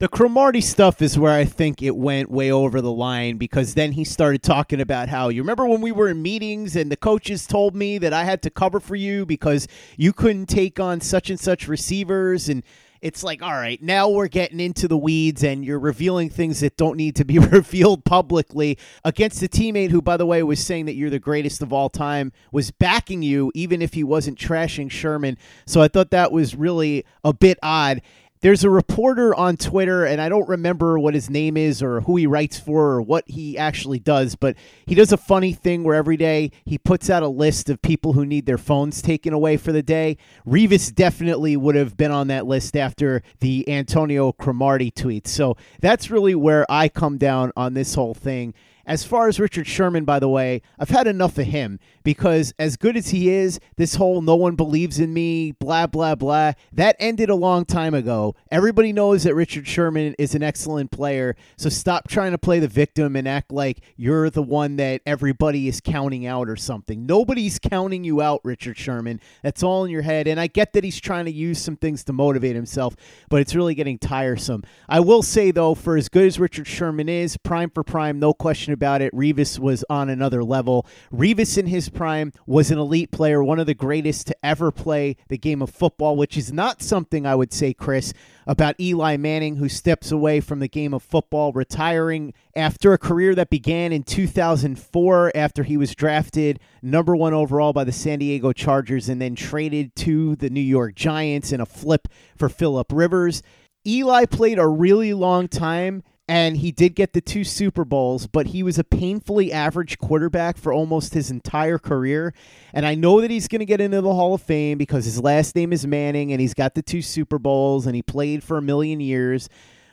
The 0.00 0.06
Cromartie 0.06 0.60
stuff 0.60 1.02
is 1.02 1.18
where 1.18 1.32
I 1.32 1.44
think 1.44 1.82
it 1.82 1.96
went 1.96 2.30
way 2.30 2.52
over 2.52 2.80
the 2.80 2.92
line 2.92 3.36
because 3.36 3.74
then 3.74 3.90
he 3.90 4.04
started 4.04 4.44
talking 4.44 4.80
about 4.80 5.08
how 5.08 5.28
you 5.28 5.42
remember 5.42 5.66
when 5.66 5.80
we 5.80 5.90
were 5.90 6.08
in 6.08 6.22
meetings 6.22 6.76
and 6.76 6.88
the 6.88 6.96
coaches 6.96 7.48
told 7.48 7.74
me 7.74 7.98
that 7.98 8.12
I 8.12 8.22
had 8.22 8.40
to 8.42 8.50
cover 8.50 8.78
for 8.78 8.94
you 8.94 9.26
because 9.26 9.66
you 9.96 10.12
couldn't 10.12 10.46
take 10.46 10.78
on 10.78 11.00
such 11.00 11.30
and 11.30 11.40
such 11.40 11.66
receivers? 11.66 12.48
And 12.48 12.62
it's 13.02 13.24
like 13.24 13.42
all 13.42 13.50
right 13.54 13.82
now 13.82 14.08
we're 14.08 14.28
getting 14.28 14.60
into 14.60 14.86
the 14.86 14.96
weeds 14.96 15.42
and 15.42 15.64
you're 15.64 15.80
revealing 15.80 16.30
things 16.30 16.60
that 16.60 16.76
don't 16.76 16.96
need 16.96 17.16
to 17.16 17.24
be 17.24 17.38
revealed 17.40 18.04
publicly 18.04 18.78
against 19.04 19.42
a 19.42 19.48
teammate 19.48 19.90
who 19.90 20.00
by 20.00 20.16
the 20.16 20.26
way 20.26 20.40
was 20.44 20.64
saying 20.64 20.86
that 20.86 20.94
you're 20.94 21.10
the 21.10 21.18
greatest 21.18 21.60
of 21.60 21.72
all 21.72 21.88
time 21.88 22.30
was 22.52 22.70
backing 22.70 23.22
you 23.22 23.50
even 23.52 23.82
if 23.82 23.94
he 23.94 24.04
wasn't 24.04 24.38
trashing 24.38 24.88
Sherman. 24.88 25.36
So 25.66 25.80
I 25.80 25.88
thought 25.88 26.12
that 26.12 26.30
was 26.30 26.54
really 26.54 27.04
a 27.24 27.32
bit 27.32 27.58
odd 27.64 28.00
there's 28.40 28.64
a 28.64 28.70
reporter 28.70 29.34
on 29.34 29.56
Twitter, 29.56 30.04
and 30.04 30.20
I 30.20 30.28
don't 30.28 30.48
remember 30.48 30.98
what 30.98 31.14
his 31.14 31.28
name 31.28 31.56
is 31.56 31.82
or 31.82 32.02
who 32.02 32.16
he 32.16 32.26
writes 32.26 32.58
for 32.58 32.92
or 32.92 33.02
what 33.02 33.24
he 33.26 33.58
actually 33.58 33.98
does, 33.98 34.34
but 34.34 34.56
he 34.86 34.94
does 34.94 35.12
a 35.12 35.16
funny 35.16 35.52
thing 35.52 35.84
where 35.84 35.96
every 35.96 36.16
day 36.16 36.52
he 36.64 36.78
puts 36.78 37.10
out 37.10 37.22
a 37.22 37.28
list 37.28 37.68
of 37.68 37.82
people 37.82 38.12
who 38.12 38.24
need 38.24 38.46
their 38.46 38.58
phones 38.58 39.02
taken 39.02 39.32
away 39.32 39.56
for 39.56 39.72
the 39.72 39.82
day. 39.82 40.16
Revis 40.46 40.94
definitely 40.94 41.56
would 41.56 41.74
have 41.74 41.96
been 41.96 42.12
on 42.12 42.28
that 42.28 42.46
list 42.46 42.76
after 42.76 43.22
the 43.40 43.68
Antonio 43.68 44.32
Cromartie 44.32 44.90
tweet. 44.90 45.26
So 45.26 45.56
that's 45.80 46.10
really 46.10 46.34
where 46.34 46.64
I 46.70 46.88
come 46.88 47.18
down 47.18 47.52
on 47.56 47.74
this 47.74 47.94
whole 47.94 48.14
thing. 48.14 48.54
As 48.88 49.04
far 49.04 49.28
as 49.28 49.38
Richard 49.38 49.66
Sherman, 49.66 50.06
by 50.06 50.18
the 50.18 50.30
way, 50.30 50.62
I've 50.78 50.88
had 50.88 51.06
enough 51.06 51.36
of 51.36 51.44
him 51.44 51.78
because 52.04 52.54
as 52.58 52.78
good 52.78 52.96
as 52.96 53.10
he 53.10 53.28
is, 53.28 53.60
this 53.76 53.96
whole 53.96 54.22
no 54.22 54.34
one 54.34 54.56
believes 54.56 54.98
in 54.98 55.12
me, 55.12 55.52
blah, 55.52 55.86
blah, 55.86 56.14
blah, 56.14 56.54
that 56.72 56.96
ended 56.98 57.28
a 57.28 57.34
long 57.34 57.66
time 57.66 57.92
ago. 57.92 58.34
Everybody 58.50 58.94
knows 58.94 59.24
that 59.24 59.34
Richard 59.34 59.68
Sherman 59.68 60.14
is 60.18 60.34
an 60.34 60.42
excellent 60.42 60.90
player. 60.90 61.36
So 61.58 61.68
stop 61.68 62.08
trying 62.08 62.32
to 62.32 62.38
play 62.38 62.60
the 62.60 62.66
victim 62.66 63.14
and 63.14 63.28
act 63.28 63.52
like 63.52 63.82
you're 63.98 64.30
the 64.30 64.42
one 64.42 64.76
that 64.76 65.02
everybody 65.04 65.68
is 65.68 65.82
counting 65.82 66.26
out 66.26 66.48
or 66.48 66.56
something. 66.56 67.04
Nobody's 67.04 67.58
counting 67.58 68.04
you 68.04 68.22
out, 68.22 68.40
Richard 68.42 68.78
Sherman. 68.78 69.20
That's 69.42 69.62
all 69.62 69.84
in 69.84 69.90
your 69.90 70.00
head. 70.00 70.26
And 70.26 70.40
I 70.40 70.46
get 70.46 70.72
that 70.72 70.82
he's 70.82 70.98
trying 70.98 71.26
to 71.26 71.30
use 71.30 71.58
some 71.60 71.76
things 71.76 72.04
to 72.04 72.14
motivate 72.14 72.56
himself, 72.56 72.96
but 73.28 73.42
it's 73.42 73.54
really 73.54 73.74
getting 73.74 73.98
tiresome. 73.98 74.62
I 74.88 75.00
will 75.00 75.22
say, 75.22 75.50
though, 75.50 75.74
for 75.74 75.98
as 75.98 76.08
good 76.08 76.24
as 76.24 76.40
Richard 76.40 76.66
Sherman 76.66 77.10
is, 77.10 77.36
prime 77.36 77.68
for 77.68 77.82
prime, 77.84 78.18
no 78.18 78.32
question 78.32 78.72
about 78.78 79.02
it, 79.02 79.12
Revis 79.12 79.58
was 79.58 79.84
on 79.90 80.08
another 80.08 80.44
level. 80.44 80.86
Revis 81.12 81.58
in 81.58 81.66
his 81.66 81.88
prime 81.88 82.32
was 82.46 82.70
an 82.70 82.78
elite 82.78 83.10
player, 83.10 83.42
one 83.42 83.58
of 83.58 83.66
the 83.66 83.74
greatest 83.74 84.28
to 84.28 84.36
ever 84.40 84.70
play 84.70 85.16
the 85.26 85.36
game 85.36 85.60
of 85.60 85.70
football, 85.70 86.16
which 86.16 86.36
is 86.36 86.52
not 86.52 86.80
something 86.80 87.26
I 87.26 87.34
would 87.34 87.52
say, 87.52 87.74
Chris, 87.74 88.14
about 88.46 88.78
Eli 88.78 89.16
Manning, 89.16 89.56
who 89.56 89.68
steps 89.68 90.12
away 90.12 90.38
from 90.38 90.60
the 90.60 90.68
game 90.68 90.94
of 90.94 91.02
football, 91.02 91.52
retiring 91.52 92.32
after 92.54 92.92
a 92.92 92.98
career 92.98 93.34
that 93.34 93.50
began 93.50 93.92
in 93.92 94.04
2004 94.04 95.32
after 95.34 95.64
he 95.64 95.76
was 95.76 95.96
drafted 95.96 96.60
number 96.80 97.16
one 97.16 97.34
overall 97.34 97.72
by 97.72 97.82
the 97.82 97.90
San 97.90 98.20
Diego 98.20 98.52
Chargers 98.52 99.08
and 99.08 99.20
then 99.20 99.34
traded 99.34 99.96
to 99.96 100.36
the 100.36 100.50
New 100.50 100.60
York 100.60 100.94
Giants 100.94 101.50
in 101.50 101.60
a 101.60 101.66
flip 101.66 102.06
for 102.36 102.48
Philip 102.48 102.92
Rivers. 102.92 103.42
Eli 103.86 104.26
played 104.26 104.58
a 104.58 104.66
really 104.66 105.14
long 105.14 105.48
time 105.48 106.02
and 106.28 106.58
he 106.58 106.70
did 106.70 106.94
get 106.94 107.14
the 107.14 107.22
two 107.22 107.42
Super 107.42 107.86
Bowls, 107.86 108.26
but 108.26 108.48
he 108.48 108.62
was 108.62 108.78
a 108.78 108.84
painfully 108.84 109.50
average 109.50 109.98
quarterback 109.98 110.58
for 110.58 110.74
almost 110.74 111.14
his 111.14 111.30
entire 111.30 111.78
career. 111.78 112.34
And 112.74 112.84
I 112.84 112.94
know 112.94 113.22
that 113.22 113.30
he's 113.30 113.48
going 113.48 113.60
to 113.60 113.64
get 113.64 113.80
into 113.80 114.02
the 114.02 114.14
Hall 114.14 114.34
of 114.34 114.42
Fame 114.42 114.76
because 114.76 115.06
his 115.06 115.18
last 115.18 115.56
name 115.56 115.72
is 115.72 115.86
Manning 115.86 116.30
and 116.30 116.40
he's 116.40 116.52
got 116.52 116.74
the 116.74 116.82
two 116.82 117.00
Super 117.00 117.38
Bowls 117.38 117.86
and 117.86 117.96
he 117.96 118.02
played 118.02 118.44
for 118.44 118.58
a 118.58 118.62
million 118.62 119.00
years. 119.00 119.48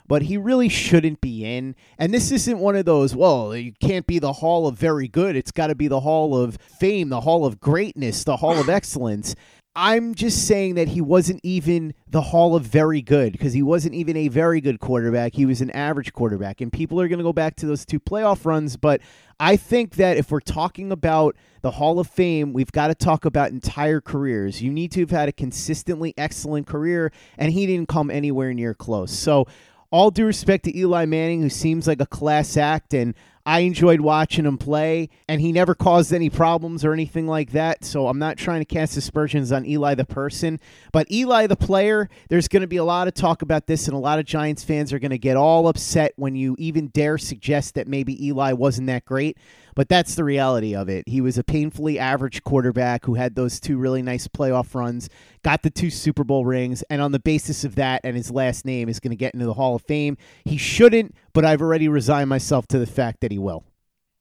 But 0.07 0.23
he 0.23 0.37
really 0.37 0.69
shouldn't 0.69 1.19
be 1.19 1.43
in. 1.45 1.75
And 1.97 2.13
this 2.13 2.31
isn't 2.31 2.59
one 2.59 2.75
of 2.75 2.85
those, 2.85 3.15
well, 3.15 3.55
you 3.55 3.71
can't 3.71 4.05
be 4.05 4.19
the 4.19 4.33
Hall 4.33 4.67
of 4.67 4.77
Very 4.77 5.07
Good. 5.07 5.35
It's 5.35 5.51
got 5.51 5.67
to 5.67 5.75
be 5.75 5.87
the 5.87 6.01
Hall 6.01 6.37
of 6.37 6.57
Fame, 6.57 7.09
the 7.09 7.21
Hall 7.21 7.43
of 7.43 7.59
Greatness, 7.59 8.23
the 8.23 8.37
Hall 8.37 8.59
of 8.59 8.69
Excellence. 8.69 9.35
I'm 9.75 10.15
just 10.15 10.47
saying 10.47 10.75
that 10.75 10.87
he 10.87 11.01
wasn't 11.01 11.41
even 11.43 11.93
the 12.07 12.21
Hall 12.21 12.55
of 12.55 12.63
Very 12.63 13.01
Good 13.01 13.33
because 13.33 13.51
he 13.51 13.61
wasn't 13.61 13.93
even 13.93 14.15
a 14.15 14.29
very 14.29 14.61
good 14.61 14.79
quarterback. 14.79 15.33
He 15.33 15.45
was 15.45 15.59
an 15.59 15.69
average 15.71 16.13
quarterback. 16.13 16.61
And 16.61 16.71
people 16.71 17.01
are 17.01 17.09
going 17.09 17.19
to 17.19 17.23
go 17.23 17.33
back 17.33 17.57
to 17.57 17.65
those 17.65 17.85
two 17.85 17.99
playoff 17.99 18.45
runs. 18.45 18.77
But 18.77 19.01
I 19.37 19.57
think 19.57 19.95
that 19.95 20.15
if 20.15 20.31
we're 20.31 20.39
talking 20.39 20.93
about 20.93 21.35
the 21.61 21.71
Hall 21.71 21.99
of 21.99 22.07
Fame, 22.07 22.53
we've 22.53 22.71
got 22.71 22.87
to 22.87 22.95
talk 22.95 23.25
about 23.25 23.51
entire 23.51 23.99
careers. 23.99 24.61
You 24.61 24.71
need 24.71 24.93
to 24.93 25.01
have 25.01 25.11
had 25.11 25.27
a 25.27 25.33
consistently 25.33 26.13
excellent 26.17 26.67
career, 26.67 27.11
and 27.37 27.51
he 27.51 27.65
didn't 27.65 27.89
come 27.89 28.09
anywhere 28.09 28.53
near 28.53 28.73
close. 28.73 29.11
So, 29.11 29.45
all 29.91 30.11
due 30.11 30.25
respect 30.25 30.65
to 30.65 30.77
Eli 30.77 31.05
Manning, 31.05 31.41
who 31.41 31.49
seems 31.49 31.87
like 31.87 32.01
a 32.01 32.05
class 32.05 32.57
act, 32.57 32.93
and 32.93 33.13
I 33.45 33.59
enjoyed 33.59 34.01
watching 34.01 34.45
him 34.45 34.57
play, 34.57 35.09
and 35.27 35.39
he 35.39 35.51
never 35.51 35.75
caused 35.75 36.11
any 36.11 36.29
problems 36.29 36.83
or 36.83 36.93
anything 36.93 37.27
like 37.27 37.51
that. 37.51 37.85
So 37.85 38.07
I'm 38.07 38.17
not 38.17 38.37
trying 38.37 38.61
to 38.61 38.65
cast 38.65 38.97
aspersions 38.97 39.51
on 39.51 39.65
Eli 39.65 39.93
the 39.93 40.05
person, 40.05 40.59
but 40.91 41.11
Eli 41.11 41.45
the 41.45 41.55
player, 41.55 42.09
there's 42.29 42.47
going 42.47 42.61
to 42.61 42.67
be 42.67 42.77
a 42.77 42.83
lot 42.83 43.07
of 43.07 43.13
talk 43.13 43.43
about 43.43 43.67
this, 43.67 43.87
and 43.87 43.95
a 43.95 43.99
lot 43.99 44.17
of 44.17 44.25
Giants 44.25 44.63
fans 44.63 44.91
are 44.91 44.99
going 44.99 45.11
to 45.11 45.19
get 45.19 45.37
all 45.37 45.67
upset 45.67 46.13
when 46.15 46.35
you 46.35 46.55
even 46.57 46.87
dare 46.87 47.19
suggest 47.19 47.75
that 47.75 47.87
maybe 47.87 48.25
Eli 48.25 48.53
wasn't 48.53 48.87
that 48.87 49.05
great. 49.05 49.37
But 49.75 49.89
that's 49.89 50.15
the 50.15 50.23
reality 50.23 50.73
of 50.73 50.87
it. 50.89 51.07
He 51.07 51.19
was 51.19 51.37
a 51.37 51.43
painfully 51.43 51.99
average 51.99 52.43
quarterback 52.43 53.05
who 53.05 53.15
had 53.15 53.35
those 53.35 53.59
two 53.59 53.77
really 53.77 54.01
nice 54.01 54.27
playoff 54.27 54.73
runs, 54.73 55.09
got 55.43 55.63
the 55.63 55.69
two 55.69 55.89
Super 55.89 56.23
Bowl 56.23 56.45
rings, 56.45 56.81
and 56.89 57.01
on 57.01 57.11
the 57.11 57.19
basis 57.19 57.63
of 57.65 57.75
that 57.75 58.01
and 58.03 58.15
his 58.15 58.31
last 58.31 58.65
name 58.65 58.87
is 58.87 58.99
going 58.99 59.11
to 59.11 59.17
get 59.17 59.33
into 59.33 59.45
the 59.45 59.53
Hall 59.53 59.75
of 59.75 59.81
Fame. 59.83 60.17
He 60.45 60.57
shouldn't, 60.57 61.13
but 61.33 61.43
I've 61.43 61.61
already 61.61 61.89
resigned 61.89 62.29
myself 62.29 62.67
to 62.67 62.79
the 62.79 62.87
fact 62.87 63.19
that 63.21 63.31
he 63.31 63.37
will. 63.37 63.65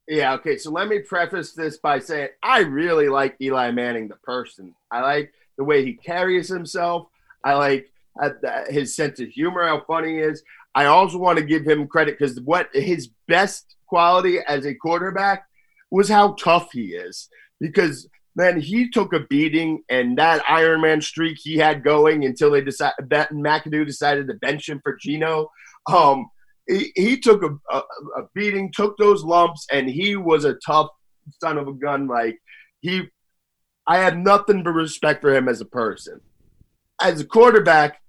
Yeah, 0.07 0.33
okay. 0.33 0.57
So 0.57 0.71
let 0.71 0.87
me 0.87 0.99
preface 0.99 1.53
this 1.53 1.77
by 1.77 1.99
saying 1.99 2.29
I 2.43 2.59
really 2.59 3.09
like 3.09 3.35
Eli 3.41 3.71
Manning, 3.71 4.07
the 4.07 4.15
person. 4.15 4.75
I 4.91 5.01
like 5.01 5.33
the 5.57 5.63
way 5.63 5.83
he 5.83 5.93
carries 5.93 6.47
himself. 6.47 7.07
I 7.43 7.53
like 7.53 7.91
uh, 8.21 8.29
his 8.69 8.95
sense 8.95 9.19
of 9.19 9.29
humor, 9.29 9.65
how 9.65 9.83
funny 9.85 10.13
he 10.13 10.19
is. 10.19 10.43
I 10.75 10.85
also 10.85 11.17
want 11.17 11.39
to 11.39 11.45
give 11.45 11.65
him 11.65 11.87
credit 11.87 12.19
because 12.19 12.39
what 12.41 12.69
his 12.73 13.09
best 13.27 13.75
quality 13.87 14.39
as 14.45 14.65
a 14.65 14.75
quarterback 14.75 15.45
was 15.89 16.09
how 16.09 16.33
tough 16.33 16.69
he 16.73 16.87
is. 16.87 17.29
Because 17.59 18.07
man, 18.35 18.59
he 18.59 18.89
took 18.89 19.13
a 19.13 19.21
beating, 19.21 19.83
and 19.89 20.17
that 20.17 20.43
Iron 20.47 20.81
Man 20.81 21.01
streak 21.01 21.37
he 21.41 21.57
had 21.57 21.83
going 21.83 22.25
until 22.25 22.51
they 22.51 22.61
decided 22.61 23.09
that 23.09 23.31
McAdoo 23.31 23.85
decided 23.85 24.27
to 24.27 24.33
bench 24.35 24.67
him 24.67 24.81
for 24.83 24.97
Geno. 25.01 25.49
Um, 25.91 26.27
he, 26.67 26.91
he 26.95 27.19
took 27.19 27.43
a, 27.43 27.55
a, 27.73 27.77
a 27.77 28.27
beating, 28.33 28.71
took 28.73 28.97
those 28.97 29.23
lumps, 29.23 29.65
and 29.71 29.89
he 29.89 30.15
was 30.15 30.43
a 30.45 30.55
tough 30.65 30.89
son 31.41 31.57
of 31.57 31.67
a 31.67 31.73
gun. 31.73 32.07
Like 32.07 32.37
he, 32.81 33.03
I 33.87 33.99
had 33.99 34.17
nothing 34.17 34.63
but 34.63 34.71
respect 34.71 35.21
for 35.21 35.33
him 35.33 35.47
as 35.47 35.61
a 35.61 35.65
person. 35.65 36.19
As 37.01 37.21
a 37.21 37.25
quarterback, 37.25 38.01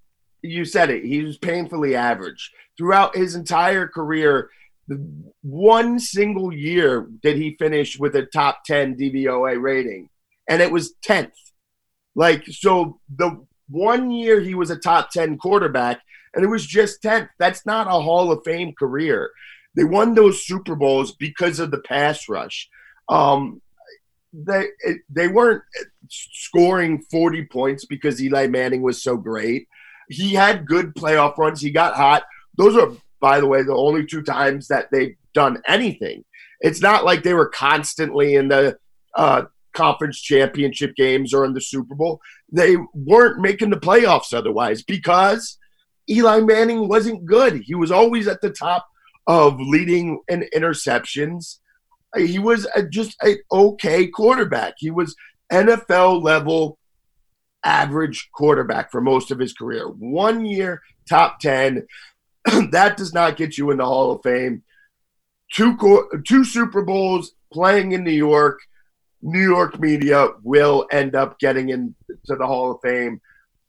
you 0.49 0.65
said 0.65 0.91
it. 0.91 1.05
He 1.05 1.23
was 1.23 1.39
painfully 1.39 1.95
average 1.95 2.53
throughout 2.77 3.17
his 3.17 3.35
entire 3.35 3.89
career 3.89 4.51
The 4.89 4.99
one 5.43 5.99
single 5.99 6.53
year 6.53 7.09
did 7.23 7.37
he 7.37 7.57
finish 7.59 7.99
with 7.99 8.15
a 8.17 8.27
top 8.27 8.65
10 8.65 8.97
DVOA 8.97 9.61
rating, 9.61 10.09
and 10.49 10.63
it 10.63 10.71
was 10.71 10.95
10th. 11.05 11.33
Like, 12.15 12.47
so 12.47 13.01
the 13.15 13.45
one 13.69 14.11
year 14.11 14.41
he 14.41 14.55
was 14.55 14.71
a 14.71 14.79
top 14.79 15.11
10 15.11 15.39
quarterback, 15.39 16.01
and 16.35 16.45
it 16.45 16.49
was 16.49 16.65
just 16.65 17.03
10th. 17.03 17.29
That's 17.39 17.67
not 17.67 17.89
a 17.89 18.01
Hall 18.01 18.31
of 18.31 18.43
Fame 18.45 18.75
career. 18.79 19.31
They 19.75 19.85
won 19.85 20.15
those 20.15 20.47
Super 20.47 20.77
Bowls 20.77 21.13
because 21.13 21.59
of 21.59 21.71
the 21.71 21.81
pass 21.81 22.29
rush. 22.29 22.69
Um, 23.09 23.61
they 24.33 24.67
they 25.09 25.29
weren't 25.29 25.63
scoring 26.09 27.03
40 27.11 27.47
points 27.47 27.85
because 27.87 28.23
Eli 28.23 28.47
Manning 28.47 28.83
was 28.83 29.03
so 29.03 29.17
great. 29.17 29.69
He 30.09 30.35
had 30.35 30.67
good 30.67 30.95
playoff 30.95 31.37
runs. 31.39 31.61
He 31.61 31.71
got 31.71 31.95
hot. 31.95 32.25
Those 32.57 32.77
are 32.77 32.93
by 33.21 33.41
the 33.41 33.47
way, 33.47 33.63
the 33.63 33.75
only 33.75 34.07
two 34.07 34.23
times 34.23 34.69
that 34.69 34.89
they've 34.93 35.17
done 35.35 35.63
anything. 35.67 36.25
It's 36.61 36.81
not 36.81 37.05
like 37.05 37.23
they 37.23 37.35
were 37.35 37.49
constantly 37.49 38.35
in 38.35 38.49
the 38.49 38.79
uh, 39.15 39.45
conference 39.73 40.21
championship 40.21 40.95
games 40.97 41.35
or 41.35 41.45
in 41.45 41.53
the 41.53 41.61
Super 41.61 41.95
Bowl. 41.95 42.21
They 42.51 42.77
weren't 42.95 43.41
making 43.41 43.71
the 43.71 43.81
playoffs 43.81 44.33
otherwise 44.33 44.83
because 44.83 45.59
Eli 46.09 46.41
Manning 46.41 46.89
wasn't 46.89 47.27
good. 47.27 47.63
He 47.65 47.75
was 47.75 47.91
always 47.91 48.29
at 48.29 48.41
the 48.41 48.51
top 48.51 48.87
of 49.27 49.59
leading 49.59 50.21
in 50.29 50.49
interceptions. 50.55 51.59
He 52.17 52.39
was 52.39 52.67
a, 52.75 52.83
just 52.83 53.17
an 53.23 53.39
okay 53.51 54.07
quarterback. 54.07 54.75
He 54.79 54.91
was 54.91 55.15
NFL 55.53 56.23
level 56.23 56.79
average 57.67 58.31
quarterback 58.33 58.93
for 58.93 59.01
most 59.01 59.31
of 59.31 59.39
his 59.39 59.53
career. 59.53 59.89
One 59.89 60.47
year, 60.47 60.83
top 61.09 61.41
10. 61.41 61.87
that 62.71 62.97
does 62.97 63.13
not 63.13 63.37
get 63.37 63.59
you 63.59 63.71
in 63.73 63.79
the 63.79 63.85
Hall 63.85 64.13
of 64.13 64.23
Fame. 64.23 64.63
Two 65.53 65.77
two 66.27 66.45
Super 66.45 66.83
Bowls 66.83 67.33
playing 67.53 67.93
in 67.93 68.05
New 68.05 68.11
York. 68.11 68.61
New 69.23 69.43
York 69.43 69.81
media 69.81 70.29
will 70.43 70.87
end 70.93 71.17
up 71.17 71.39
getting 71.39 71.71
into 71.71 71.95
the 72.27 72.47
Hall 72.47 72.73
of 72.73 72.81
Fame, 72.83 73.21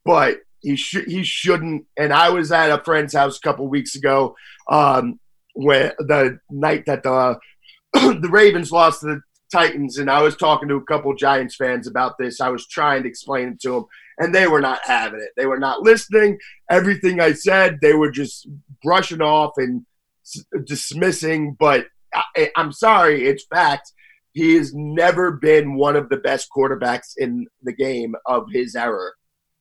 but 0.04 0.38
he 0.60 0.76
should 0.76 1.06
he 1.06 1.22
shouldn't. 1.24 1.86
And 1.96 2.12
I 2.12 2.30
was 2.30 2.52
at 2.52 2.70
a 2.70 2.82
friend's 2.84 3.14
house 3.14 3.38
a 3.38 3.40
couple 3.40 3.66
weeks 3.68 3.94
ago, 3.94 4.36
um, 4.68 5.18
when 5.54 5.92
the 5.98 6.38
night 6.50 6.84
that 6.86 7.02
the 7.02 7.38
the 7.94 8.28
Ravens 8.30 8.70
lost 8.70 9.00
to 9.00 9.06
the 9.06 9.20
Titans, 9.50 9.98
and 9.98 10.10
I 10.10 10.22
was 10.22 10.36
talking 10.36 10.68
to 10.68 10.76
a 10.76 10.84
couple 10.84 11.14
Giants 11.14 11.56
fans 11.56 11.86
about 11.86 12.18
this. 12.18 12.40
I 12.40 12.50
was 12.50 12.66
trying 12.66 13.02
to 13.02 13.08
explain 13.08 13.48
it 13.48 13.60
to 13.62 13.70
them, 13.70 13.84
and 14.18 14.34
they 14.34 14.46
were 14.46 14.60
not 14.60 14.80
having 14.84 15.20
it. 15.20 15.30
They 15.36 15.46
were 15.46 15.58
not 15.58 15.82
listening. 15.82 16.38
Everything 16.70 17.20
I 17.20 17.32
said, 17.32 17.78
they 17.80 17.94
were 17.94 18.10
just 18.10 18.48
brushing 18.82 19.22
off 19.22 19.52
and 19.56 19.86
s- 20.24 20.44
dismissing. 20.64 21.56
But 21.58 21.86
I, 22.14 22.50
I'm 22.56 22.72
sorry, 22.72 23.26
it's 23.26 23.46
fact. 23.46 23.92
He 24.32 24.54
has 24.56 24.72
never 24.74 25.32
been 25.32 25.74
one 25.74 25.96
of 25.96 26.08
the 26.08 26.16
best 26.16 26.48
quarterbacks 26.56 27.12
in 27.16 27.46
the 27.62 27.72
game 27.72 28.14
of 28.26 28.46
his 28.52 28.76
era. 28.76 29.10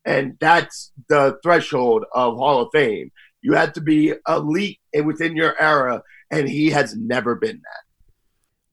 And 0.06 0.38
that's 0.40 0.92
the 1.10 1.38
threshold 1.44 2.06
of 2.14 2.38
Hall 2.38 2.62
of 2.62 2.70
Fame. 2.72 3.12
You 3.42 3.54
have 3.54 3.74
to 3.74 3.82
be 3.82 4.14
elite 4.28 4.80
within 5.04 5.36
your 5.36 5.60
era, 5.62 6.04
and 6.32 6.48
he 6.48 6.70
has 6.72 6.96
never 6.96 7.36
been 7.36 7.62
that. 7.64 7.87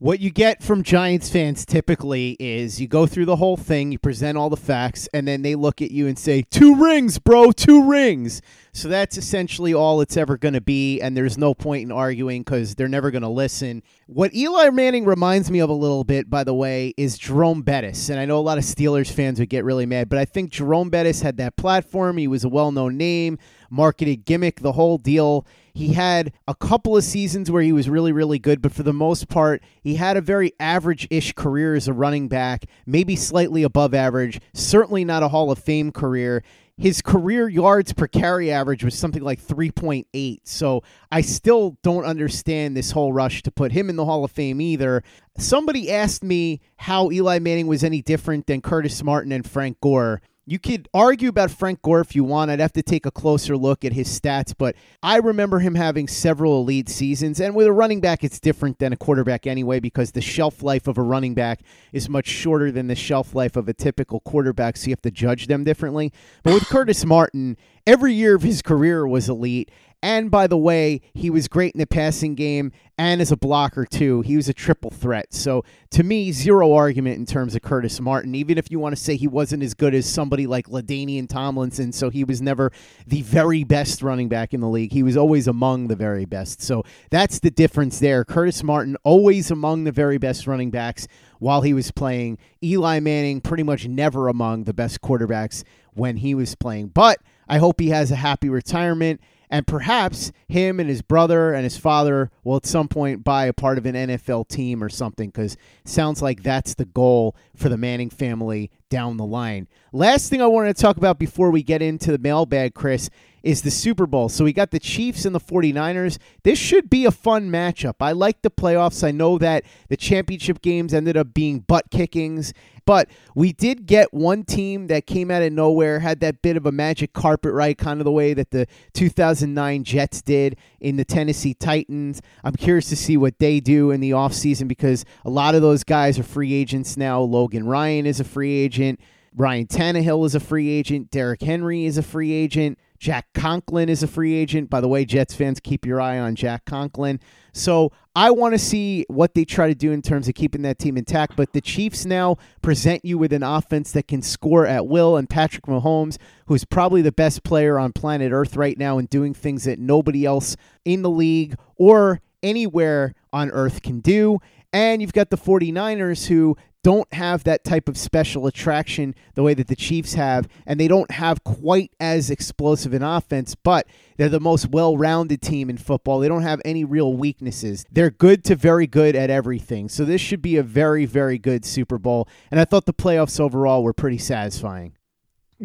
What 0.05 0.21
you 0.21 0.31
get 0.31 0.63
from 0.63 0.83
Giants 0.83 1.31
fans 1.31 1.65
typically 1.65 2.37
is 2.39 2.79
you 2.79 2.87
go 2.87 3.07
through 3.07 3.25
the 3.25 3.37
whole 3.37 3.57
thing, 3.57 3.91
you 3.91 3.99
present 3.99 4.37
all 4.37 4.51
the 4.51 4.55
facts, 4.55 5.09
and 5.15 5.27
then 5.27 5.41
they 5.41 5.55
look 5.55 5.81
at 5.81 5.91
you 5.91 6.07
and 6.07 6.19
say, 6.19 6.43
Two 6.43 6.77
rings, 6.77 7.19
bro, 7.19 7.53
two 7.53 7.89
rings. 7.89 8.43
So 8.75 8.89
that's 8.89 9.17
essentially 9.17 9.73
all 9.73 10.03
it's 10.03 10.19
ever 10.19 10.37
going 10.37 10.53
to 10.53 10.61
be, 10.61 11.01
and 11.01 11.17
there's 11.17 11.39
no 11.39 11.55
point 11.55 11.85
in 11.85 11.91
arguing 11.91 12.43
because 12.43 12.75
they're 12.75 12.87
never 12.87 13.11
going 13.11 13.23
to 13.23 13.31
listen. 13.31 13.83
What 14.07 14.35
Eli 14.35 14.69
Manning 14.69 15.07
reminds 15.07 15.51
me 15.51 15.61
of 15.61 15.71
a 15.71 15.75
little 15.75 16.05
bit, 16.05 16.29
by 16.29 16.45
the 16.45 16.53
way, 16.53 16.93
is 16.99 17.17
Jerome 17.17 17.63
Bettis. 17.63 18.11
And 18.11 18.21
I 18.21 18.27
know 18.27 18.39
a 18.39 18.41
lot 18.41 18.59
of 18.59 18.65
Steelers 18.65 19.11
fans 19.11 19.39
would 19.41 19.49
get 19.49 19.65
really 19.65 19.87
mad, 19.87 20.11
but 20.11 20.19
I 20.19 20.27
think 20.27 20.51
Jerome 20.51 20.91
Bettis 20.91 21.23
had 21.23 21.39
that 21.39 21.57
platform. 21.57 22.19
He 22.19 22.29
was 22.29 22.45
a 22.45 22.49
well 22.51 22.73
known 22.73 22.99
name, 22.99 23.39
marketed 23.75 24.25
gimmick, 24.25 24.61
the 24.61 24.73
whole 24.73 24.99
deal. 24.99 25.47
He 25.75 25.93
had 25.93 26.33
a 26.47 26.55
couple 26.55 26.97
of 26.97 27.05
seasons 27.05 27.51
where 27.51 27.63
he 27.63 27.73
was 27.73 27.91
really, 27.91 28.13
really 28.13 28.39
good, 28.39 28.63
but 28.63 28.73
for 28.73 28.85
the 28.85 28.93
most 28.93 29.29
part, 29.29 29.63
he 29.83 29.97
had 29.97 30.17
a 30.17 30.21
very 30.21 30.53
average 30.61 31.09
ish 31.11 31.33
career 31.33 31.75
as 31.75 31.89
a 31.89 31.93
running 31.93 32.29
back, 32.29 32.67
maybe 32.87 33.17
slightly 33.17 33.65
above 33.65 33.93
average, 33.93 34.41
certainly 34.53 35.05
not 35.05 35.23
a 35.23 35.29
Hall 35.29 35.51
of 35.51 35.59
Fame 35.59 35.91
career 35.91 36.43
his 36.77 37.01
career 37.01 37.49
yards 37.49 37.93
per 37.93 38.09
carry 38.09 38.51
average 38.51 38.85
was 38.85 38.99
something 38.99 39.23
like 39.23 39.41
3.8. 39.41 40.41
So 40.45 40.83
I 41.11 41.21
still 41.21 41.79
don't 41.83 42.05
understand 42.05 42.77
this 42.77 42.91
whole 42.91 43.13
rush 43.13 43.43
to 43.45 43.53
put 43.53 43.73
him 43.73 43.89
in 43.89 43.97
the 43.97 44.05
Hall 44.05 44.25
of 44.25 44.33
Fame 44.33 44.61
either. 44.61 45.05
Somebody 45.39 45.91
asked 45.91 46.25
me 46.25 46.61
how 46.77 47.11
Eli 47.13 47.39
Manning 47.39 47.69
was 47.69 47.85
any 47.85 48.03
different 48.03 48.47
than 48.47 48.61
Curtis 48.61 49.03
Martin 49.03 49.31
and 49.31 49.49
Frank 49.49 49.81
Gore. 49.81 50.21
You 50.47 50.59
could 50.59 50.91
argue 50.93 51.31
about 51.31 51.51
Frank 51.51 51.81
Gore 51.81 52.01
if 52.01 52.15
you 52.15 52.23
want. 52.23 52.51
I'd 52.51 52.61
have 52.61 52.75
to 52.75 52.83
take 52.83 53.07
a 53.07 53.11
closer 53.11 53.57
look 53.57 53.83
at 53.83 53.95
his 53.95 54.09
stats, 54.09 54.55
but 54.57 54.77
I 55.03 55.17
remember 55.17 55.59
him 55.59 55.75
having 55.75 56.07
several 56.07 56.61
elite 56.61 56.91
seasons. 56.91 57.41
And 57.41 57.55
with 57.55 57.67
a 57.67 57.73
running 57.73 58.03
back, 58.03 58.23
it's 58.23 58.39
different 58.39 58.79
than 58.79 58.93
a 58.93 58.97
quarterback 58.97 59.47
anyway, 59.47 59.81
because 59.81 60.13
the 60.13 60.21
shelf 60.21 60.63
life 60.63 60.87
of 60.87 60.99
a 60.99 61.03
running 61.03 61.33
back 61.33 61.61
is 61.93 62.11
much 62.11 62.27
shorter 62.27 62.71
than 62.71 62.89
the 62.89 62.95
shelf 62.95 63.35
life 63.35 63.57
of 63.57 63.69
a 63.71 63.73
typical 63.73 64.21
quarterback, 64.21 64.77
so 64.77 64.89
you 64.89 64.93
have 64.93 65.01
to 65.03 65.11
judge 65.11 65.47
them 65.47 65.65
differently. 65.65 66.13
But 66.43 66.53
with 66.53 66.65
Curtis 66.69 67.07
Martin, 67.07 67.57
every 67.87 68.13
year 68.13 68.35
of 68.35 68.43
his 68.43 68.61
career 68.61 69.07
was 69.07 69.31
elite. 69.31 69.71
And 70.05 70.31
by 70.31 70.47
the 70.47 70.59
way, 70.59 71.01
he 71.15 71.31
was 71.31 71.49
great 71.49 71.73
in 71.73 71.79
the 71.79 71.87
passing 71.87 72.35
game 72.35 72.73
and 72.99 73.23
as 73.23 73.33
a 73.33 73.39
blocker, 73.39 73.87
too. 73.87 74.21
He 74.21 74.37
was 74.37 74.51
a 74.51 74.53
triple 74.53 74.91
threat. 74.91 75.33
So 75.33 75.65
to 75.93 76.03
me, 76.03 76.31
zero 76.31 76.75
argument 76.75 77.17
in 77.17 77.25
terms 77.25 77.55
of 77.55 77.63
Curtis 77.63 77.99
Martin, 78.03 78.35
even 78.35 78.59
if 78.59 78.71
you 78.71 78.79
want 78.79 78.95
to 78.95 79.01
say 79.03 79.17
he 79.17 79.27
wasn't 79.27 79.63
as 79.63 79.73
good 79.73 79.95
as 79.95 80.05
somebody 80.05 80.47
like 80.47 80.69
LaDainian 80.69 81.27
Tomlinson. 81.27 81.91
So 81.91 82.11
he 82.11 82.23
was 82.23 82.43
never 82.43 82.71
the 83.07 83.23
very 83.23 83.65
best 83.65 84.03
running 84.03 84.29
back 84.29 84.53
in 84.53 84.61
the 84.61 84.69
league. 84.69 84.93
He 84.93 85.03
was 85.03 85.17
always 85.17 85.49
among 85.49 85.89
the 85.89 85.97
very 85.97 86.27
best. 86.27 86.61
So 86.61 86.85
that's 87.09 87.39
the 87.39 87.51
difference 87.51 87.99
there. 87.99 88.27
Curtis 88.27 88.63
Martin, 88.63 88.99
always 89.05 89.51
among 89.51 89.85
the 89.85 89.93
very 89.93 90.19
best 90.19 90.47
running 90.47 90.71
backs 90.71 91.09
while 91.39 91.63
he 91.63 91.73
was 91.73 91.91
playing. 91.91 92.37
Eli 92.63 93.01
Manning, 93.01 93.41
pretty 93.41 93.63
much 93.63 93.89
never 93.89 94.29
among 94.29 94.65
the 94.65 94.75
best 94.75 95.01
quarterbacks 95.01 95.65
when 95.95 96.19
he 96.19 96.35
was 96.35 96.55
playing. 96.55 96.89
But 96.89 97.21
I 97.49 97.57
hope 97.57 97.81
he 97.81 97.89
has 97.89 98.11
a 98.11 98.17
happy 98.17 98.51
retirement 98.51 99.23
and 99.51 99.67
perhaps 99.67 100.33
him 100.49 100.81
and 100.81 100.89
his 100.89 101.03
brother 101.03 101.53
and 101.53 101.65
his 101.65 101.77
father 101.77 102.31
will 102.43 102.57
at 102.57 102.67
some 102.67 102.89
point 102.89 103.25
buy 103.25 103.47
a 103.47 103.53
part 103.53 103.79
of 103.79 103.87
an 103.87 103.95
NFL 103.95 104.49
team 104.49 104.83
or 104.83 104.89
something 104.89 105.31
because 105.31 105.57
sounds 105.85 106.23
like 106.23 106.43
that's 106.43 106.75
the 106.75 106.85
goal 106.85 107.37
for 107.55 107.69
the 107.69 107.77
Manning 107.77 108.11
family 108.11 108.71
down 108.89 109.17
the 109.17 109.25
line. 109.25 109.69
Last 109.93 110.31
thing 110.31 110.41
I 110.41 110.47
wanted 110.47 110.77
to 110.77 110.83
talk 110.83 110.97
about 110.97 111.19
before 111.19 111.51
we 111.51 111.63
get 111.63 111.83
into 111.83 112.13
the 112.13 112.19
mailbag, 112.19 112.75
Chris, 112.75 113.11
is 113.45 113.61
the 113.61 113.71
Super 113.71 114.07
Bowl. 114.07 114.31
So 114.31 114.43
we 114.43 114.55
got 114.55 114.71
the 114.71 114.81
Chiefs 114.81 115.27
and 115.27 115.35
the 115.35 115.41
49ers. 115.41 116.19
This 116.43 116.59
should 116.59 116.89
be 116.89 117.05
a 117.05 117.11
fun 117.11 117.51
matchup. 117.51 117.97
I 118.01 118.13
like 118.13 118.41
the 118.41 118.51
playoffs. 118.51 119.07
I 119.07 119.11
know 119.11 119.37
that 119.39 119.65
the 119.89 119.99
championship 119.99 120.63
games 120.63 120.95
ended 120.95 121.17
up 121.17 121.35
being 121.35 121.61
butt 121.61 121.91
kickings, 121.91 122.55
but 122.87 123.09
we 123.35 123.53
did 123.53 123.85
get 123.85 124.15
one 124.15 124.45
team 124.45 124.87
that 124.87 125.07
came 125.07 125.31
out 125.31 125.43
of 125.43 125.53
nowhere, 125.53 126.01
had 126.01 126.21
that 126.21 126.41
bit 126.41 126.57
of 126.57 126.65
a 126.65 126.73
magic 126.73 127.13
carpet 127.13 127.53
right, 127.53 127.77
kind 127.77 128.01
of 128.01 128.05
the 128.05 128.13
way 128.13 128.33
that 128.33 128.51
the 128.51 128.67
2009 128.95 129.85
Jets 129.85 130.23
did 130.23 130.57
in 130.81 130.97
the 130.97 131.05
Tennessee 131.05 131.53
Titans. 131.55 132.23
I'm 132.43 132.55
curious 132.55 132.89
to 132.89 132.97
see 132.97 133.19
what 133.19 133.39
they 133.39 133.61
do 133.61 133.91
in 133.91 134.01
the 134.01 134.13
offseason 134.13 134.69
because 134.69 135.05
a 135.25 135.31
lot 135.31 135.55
of 135.55 135.61
those 135.61 135.85
guys 135.85 136.19
are 136.19 136.25
free 136.25 136.55
agents 136.55 136.97
now. 136.97 137.21
Logan 137.21 137.67
Ryan 137.67 138.07
is 138.07 138.21
a 138.21 138.25
free 138.25 138.55
agent. 138.55 139.01
Ryan 139.37 139.67
Tannehill 139.67 140.25
is 140.25 140.35
a 140.35 140.41
free 140.41 140.71
agent. 140.71 141.11
Derrick 141.11 141.43
Henry 141.43 141.85
is 141.85 141.99
a 141.99 142.03
free 142.03 142.33
agent. 142.33 142.79
Jack 143.05 143.27
Conklin 143.35 143.91
is 143.91 144.03
a 144.03 144.07
free 144.09 144.33
agent. 144.33 144.71
By 144.71 144.81
the 144.81 144.89
way, 144.89 145.05
Jets 145.05 145.35
fans, 145.35 145.61
keep 145.61 145.85
your 145.85 146.01
eye 146.01 146.19
on 146.19 146.35
Jack 146.35 146.65
Conklin. 146.65 147.21
So 147.53 147.93
I 148.17 148.31
want 148.31 148.55
to 148.55 148.59
see 148.59 149.05
what 149.11 149.35
they 149.35 149.45
try 149.45 149.69
to 149.69 149.75
do 149.75 149.93
in 149.93 150.01
terms 150.01 150.27
of 150.27 150.35
keeping 150.35 150.63
that 150.63 150.79
team 150.79 150.97
intact. 150.97 151.37
But 151.37 151.53
the 151.53 151.61
Chiefs 151.61 152.07
now 152.07 152.39
present 152.63 153.05
you 153.05 153.19
with 153.19 153.35
an 153.35 153.43
offense 153.43 153.93
that 153.93 154.09
can 154.09 154.23
score 154.23 154.67
at 154.67 154.87
will, 154.87 155.19
and 155.19 155.29
Patrick 155.29 155.67
Mahomes, 155.67 156.17
who's 156.47 156.65
probably 156.65 157.03
the 157.03 157.13
best 157.13 157.45
player 157.45 157.79
on 157.79 157.93
planet 157.93 158.33
Earth 158.33 158.57
right 158.57 158.79
now 158.79 158.97
and 158.97 159.07
doing 159.11 159.35
things 159.35 159.65
that 159.65 159.79
nobody 159.79 160.25
else 160.25 160.57
in 160.87 161.03
the 161.03 161.11
league 161.11 161.57
or 161.77 162.23
anywhere 162.45 163.15
on 163.33 163.51
earth 163.51 163.83
can 163.83 163.99
do. 163.99 164.39
And 164.73 165.01
you've 165.01 165.13
got 165.13 165.31
the 165.31 165.37
49ers 165.37 166.27
who 166.27 166.57
don't 166.85 167.13
have 167.15 167.45
that 167.45 167.65
type 167.65 167.89
of 167.89 167.97
special 167.97 168.47
attraction 168.47 169.15
the 169.35 169.43
way 169.43 169.55
that 169.55 169.69
the 169.69 169.75
Chiefs 169.75 170.15
have, 170.15 170.47
and 170.67 170.79
they 170.79 170.87
don't 170.87 171.11
have 171.13 171.43
quite 171.43 171.91
as 171.99 172.29
explosive 172.29 172.93
an 172.93 173.03
offense, 173.03 173.55
but 173.55 173.87
they're 174.19 174.29
the 174.29 174.39
most 174.39 174.69
well 174.69 174.97
rounded 174.97 175.41
team 175.41 175.71
in 175.71 175.79
football. 175.79 176.21
They 176.21 176.29
don't 176.29 176.43
have 176.43 176.61
any 176.65 176.85
real 176.85 177.15
weaknesses. 177.15 177.87
They're 177.91 178.11
good 178.11 178.45
to 178.45 178.55
very 178.55 178.87
good 178.87 179.17
at 179.17 179.31
everything. 179.31 179.89
So 179.89 180.05
this 180.05 180.21
should 180.21 180.43
be 180.43 180.57
a 180.57 180.63
very, 180.63 181.07
very 181.07 181.39
good 181.39 181.65
Super 181.65 181.99
Bowl. 181.99 182.29
And 182.51 182.61
I 182.61 182.67
thought 182.67 182.85
the 182.85 182.93
playoffs 182.93 183.41
overall 183.41 183.83
were 183.83 183.95
pretty 183.95 184.19
satisfying 184.19 184.93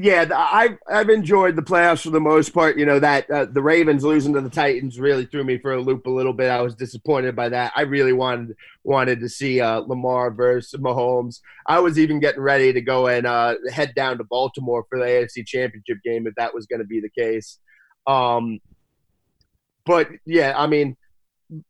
yeah, 0.02 0.26
I've 0.34 0.78
I've 0.88 1.10
enjoyed 1.10 1.58
the 1.58 1.62
playoffs 1.62 2.04
for 2.04 2.10
the 2.10 2.22
most 2.22 2.54
part. 2.54 2.78
You 2.78 2.86
know 2.86 3.00
that 3.00 3.30
uh, 3.30 3.46
the 3.46 3.62
Ravens 3.62 4.06
losing 4.06 4.34
to 4.34 4.40
the 4.40 4.50
Titans 4.50 4.98
really 4.98 5.26
threw 5.26 5.44
me 5.44 5.58
for 5.58 5.74
a 5.74 5.82
loop 5.82 6.08
a 6.08 6.10
little 6.10 6.32
bit. 6.32 6.50
I 6.50 6.62
was 6.62 6.74
disappointed 6.74 7.36
by 7.36 7.50
that. 7.50 7.74
I 7.76 7.82
really 7.82 8.14
wanted 8.14 8.56
wanted 8.86 9.20
to 9.20 9.28
see 9.28 9.60
uh, 9.60 9.80
Lamar 9.80 10.32
versus 10.32 10.80
Mahomes. 10.80 11.42
I 11.66 11.80
was 11.80 12.00
even 12.00 12.22
getting 12.22 12.40
ready 12.40 12.72
to 12.72 12.80
go 12.80 13.08
and 13.08 13.28
uh, 13.28 13.56
head 13.74 13.94
down 13.94 14.18
to 14.20 14.24
Baltimore 14.24 14.86
for 14.90 15.00
the 15.00 15.06
AFC 15.06 15.46
Championship 15.46 15.98
game 16.02 16.28
if 16.28 16.36
that 16.36 16.54
was 16.54 16.66
going 16.66 16.80
to 16.80 16.88
be 16.88 17.02
the 17.02 17.10
case. 17.10 17.60
Um, 18.08 18.60
but 19.86 20.08
yeah, 20.26 20.54
I 20.56 20.68
mean, 20.68 20.96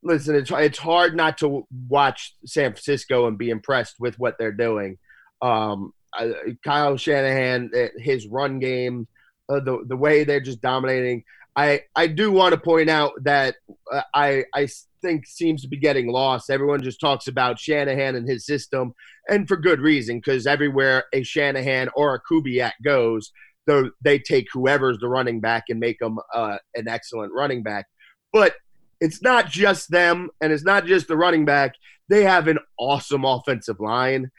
listen, 0.04 0.36
it's 0.36 0.52
it's 0.52 0.78
hard 0.78 1.16
not 1.16 1.40
to 1.40 1.66
watch 1.88 2.36
San 2.46 2.74
Francisco 2.74 3.26
and 3.26 3.40
be 3.40 3.50
impressed 3.50 3.96
with 4.00 4.20
what 4.20 4.38
they're 4.38 4.52
doing. 4.52 5.00
Um, 5.42 5.94
uh, 6.18 6.30
Kyle 6.64 6.98
Shanahan, 6.98 7.72
uh, 7.76 7.88
his 7.98 8.28
run 8.28 8.60
game, 8.60 9.08
uh, 9.50 9.60
the 9.60 9.84
the 9.88 9.98
way 9.98 10.24
they're 10.24 10.40
just 10.40 10.62
dominating. 10.62 11.24
I 11.56 11.82
I 11.96 12.08
do 12.08 12.32
want 12.32 12.54
to 12.54 12.60
point 12.60 12.90
out 12.90 13.12
that 13.24 13.56
uh, 13.92 14.02
I 14.14 14.46
I 14.54 14.68
think 15.02 15.26
seems 15.26 15.62
to 15.62 15.68
be 15.68 15.78
getting 15.78 16.12
lost. 16.12 16.50
Everyone 16.50 16.82
just 16.82 17.00
talks 17.00 17.28
about 17.28 17.60
Shanahan 17.60 18.16
and 18.16 18.28
his 18.28 18.46
system, 18.46 18.94
and 19.28 19.48
for 19.48 19.58
good 19.58 19.82
reason, 19.82 20.18
because 20.18 20.48
everywhere 20.48 21.06
a 21.14 21.24
Shanahan 21.24 21.90
or 21.96 22.16
a 22.16 22.22
Kubiak 22.22 22.74
goes, 22.84 23.32
though 23.68 23.92
they 24.02 24.20
take 24.20 24.48
whoever's 24.54 25.00
the 25.00 25.08
running 25.08 25.40
back 25.40 25.66
and 25.70 25.80
make 25.80 26.00
them 26.00 26.20
uh, 26.34 26.58
an 26.76 26.88
excellent 26.88 27.34
running 27.34 27.64
back. 27.64 27.88
But 28.32 28.56
it's 29.02 29.22
not 29.22 29.48
just 29.48 29.90
them, 29.92 30.30
and 30.42 30.52
it's 30.52 30.66
not 30.66 30.86
just 30.86 31.08
the 31.08 31.18
running 31.18 31.46
back. 31.46 31.74
They 32.10 32.24
have 32.24 32.48
an 32.48 32.60
awesome 32.78 33.26
offensive 33.26 33.80
line. 33.80 34.32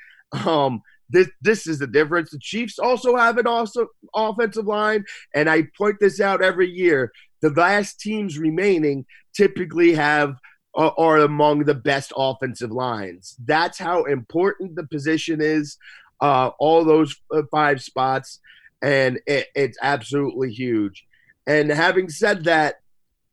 Um, 0.44 0.82
this 1.10 1.28
this 1.40 1.66
is 1.66 1.78
the 1.78 1.86
difference. 1.86 2.30
The 2.30 2.38
Chiefs 2.38 2.78
also 2.78 3.16
have 3.16 3.38
an 3.38 3.46
awesome 3.46 3.88
offensive 4.14 4.66
line, 4.66 5.04
and 5.34 5.48
I 5.48 5.64
point 5.76 5.96
this 6.00 6.20
out 6.20 6.42
every 6.42 6.70
year. 6.70 7.12
The 7.42 7.50
last 7.50 8.00
teams 8.00 8.38
remaining 8.38 9.06
typically 9.34 9.94
have 9.94 10.36
uh, 10.76 10.90
are 10.98 11.18
among 11.18 11.64
the 11.64 11.74
best 11.74 12.12
offensive 12.16 12.70
lines. 12.70 13.36
That's 13.44 13.78
how 13.78 14.04
important 14.04 14.76
the 14.76 14.86
position 14.86 15.40
is. 15.40 15.76
Uh, 16.20 16.50
all 16.58 16.84
those 16.84 17.16
uh, 17.34 17.42
five 17.50 17.82
spots, 17.82 18.40
and 18.82 19.20
it, 19.26 19.46
it's 19.54 19.78
absolutely 19.80 20.52
huge. 20.52 21.06
And 21.46 21.70
having 21.70 22.10
said 22.10 22.44
that, 22.44 22.76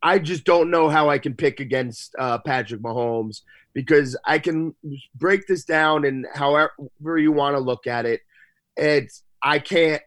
I 0.02 0.20
just 0.20 0.44
don't 0.44 0.70
know 0.70 0.90
how 0.90 1.10
I 1.10 1.18
can 1.18 1.34
pick 1.34 1.60
against 1.60 2.16
uh, 2.20 2.38
Patrick 2.40 2.82
Mahomes 2.82 3.42
because 3.74 4.18
I 4.26 4.40
can 4.40 4.76
break 5.16 5.48
this 5.48 5.64
down 5.64 6.06
and 6.06 6.26
however 6.34 7.18
you 7.18 7.32
want 7.32 7.56
to 7.56 7.60
look 7.60 7.88
at 7.88 8.06
it. 8.06 8.22
It's 8.76 9.24
I 9.42 9.60
can't 9.60 10.02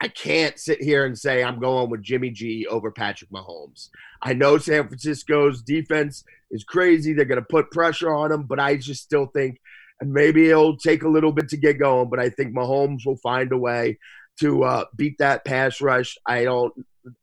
I 0.00 0.08
can't 0.08 0.58
sit 0.58 0.82
here 0.82 1.06
and 1.06 1.18
say 1.18 1.42
I'm 1.42 1.58
going 1.58 1.88
with 1.88 2.02
Jimmy 2.02 2.30
G 2.30 2.66
over 2.66 2.90
Patrick 2.90 3.30
Mahomes. 3.30 3.88
I 4.20 4.34
know 4.34 4.58
San 4.58 4.88
Francisco's 4.88 5.62
defense 5.62 6.24
is 6.50 6.64
crazy. 6.64 7.12
They're 7.14 7.24
going 7.24 7.40
to 7.40 7.46
put 7.46 7.70
pressure 7.70 8.14
on 8.14 8.30
him, 8.30 8.42
but 8.42 8.60
I 8.60 8.76
just 8.76 9.02
still 9.02 9.26
think, 9.26 9.58
and 10.00 10.12
maybe 10.12 10.50
it'll 10.50 10.76
take 10.76 11.02
a 11.02 11.08
little 11.08 11.32
bit 11.32 11.48
to 11.50 11.56
get 11.56 11.78
going, 11.78 12.10
but 12.10 12.20
I 12.20 12.28
think 12.28 12.54
Mahomes 12.54 13.06
will 13.06 13.16
find 13.16 13.50
a 13.52 13.58
way 13.58 13.98
to 14.40 14.64
uh, 14.64 14.84
beat 14.94 15.16
that 15.18 15.46
pass 15.46 15.80
rush. 15.80 16.18
I 16.26 16.44
don't, 16.44 16.74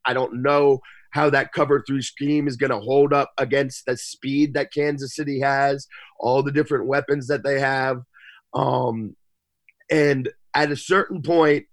I 0.04 0.14
don't 0.14 0.42
know 0.42 0.82
how 1.14 1.30
that 1.30 1.54
cover 1.54 1.84
three 1.86 2.02
scheme 2.02 2.48
is 2.48 2.58
going 2.58 2.72
to 2.72 2.80
hold 2.80 3.14
up 3.14 3.32
against 3.38 3.86
the 3.86 3.96
speed 3.96 4.56
that 4.56 4.74
Kansas 4.74 5.16
City 5.16 5.40
has, 5.40 5.88
all 6.20 6.42
the 6.42 6.52
different 6.52 6.88
weapons 6.88 7.28
that 7.28 7.44
they 7.44 7.60
have. 7.60 8.02
Um, 8.54 9.16
and 9.92 10.30
at 10.56 10.72
a 10.72 10.76
certain 10.76 11.22
point, 11.22 11.66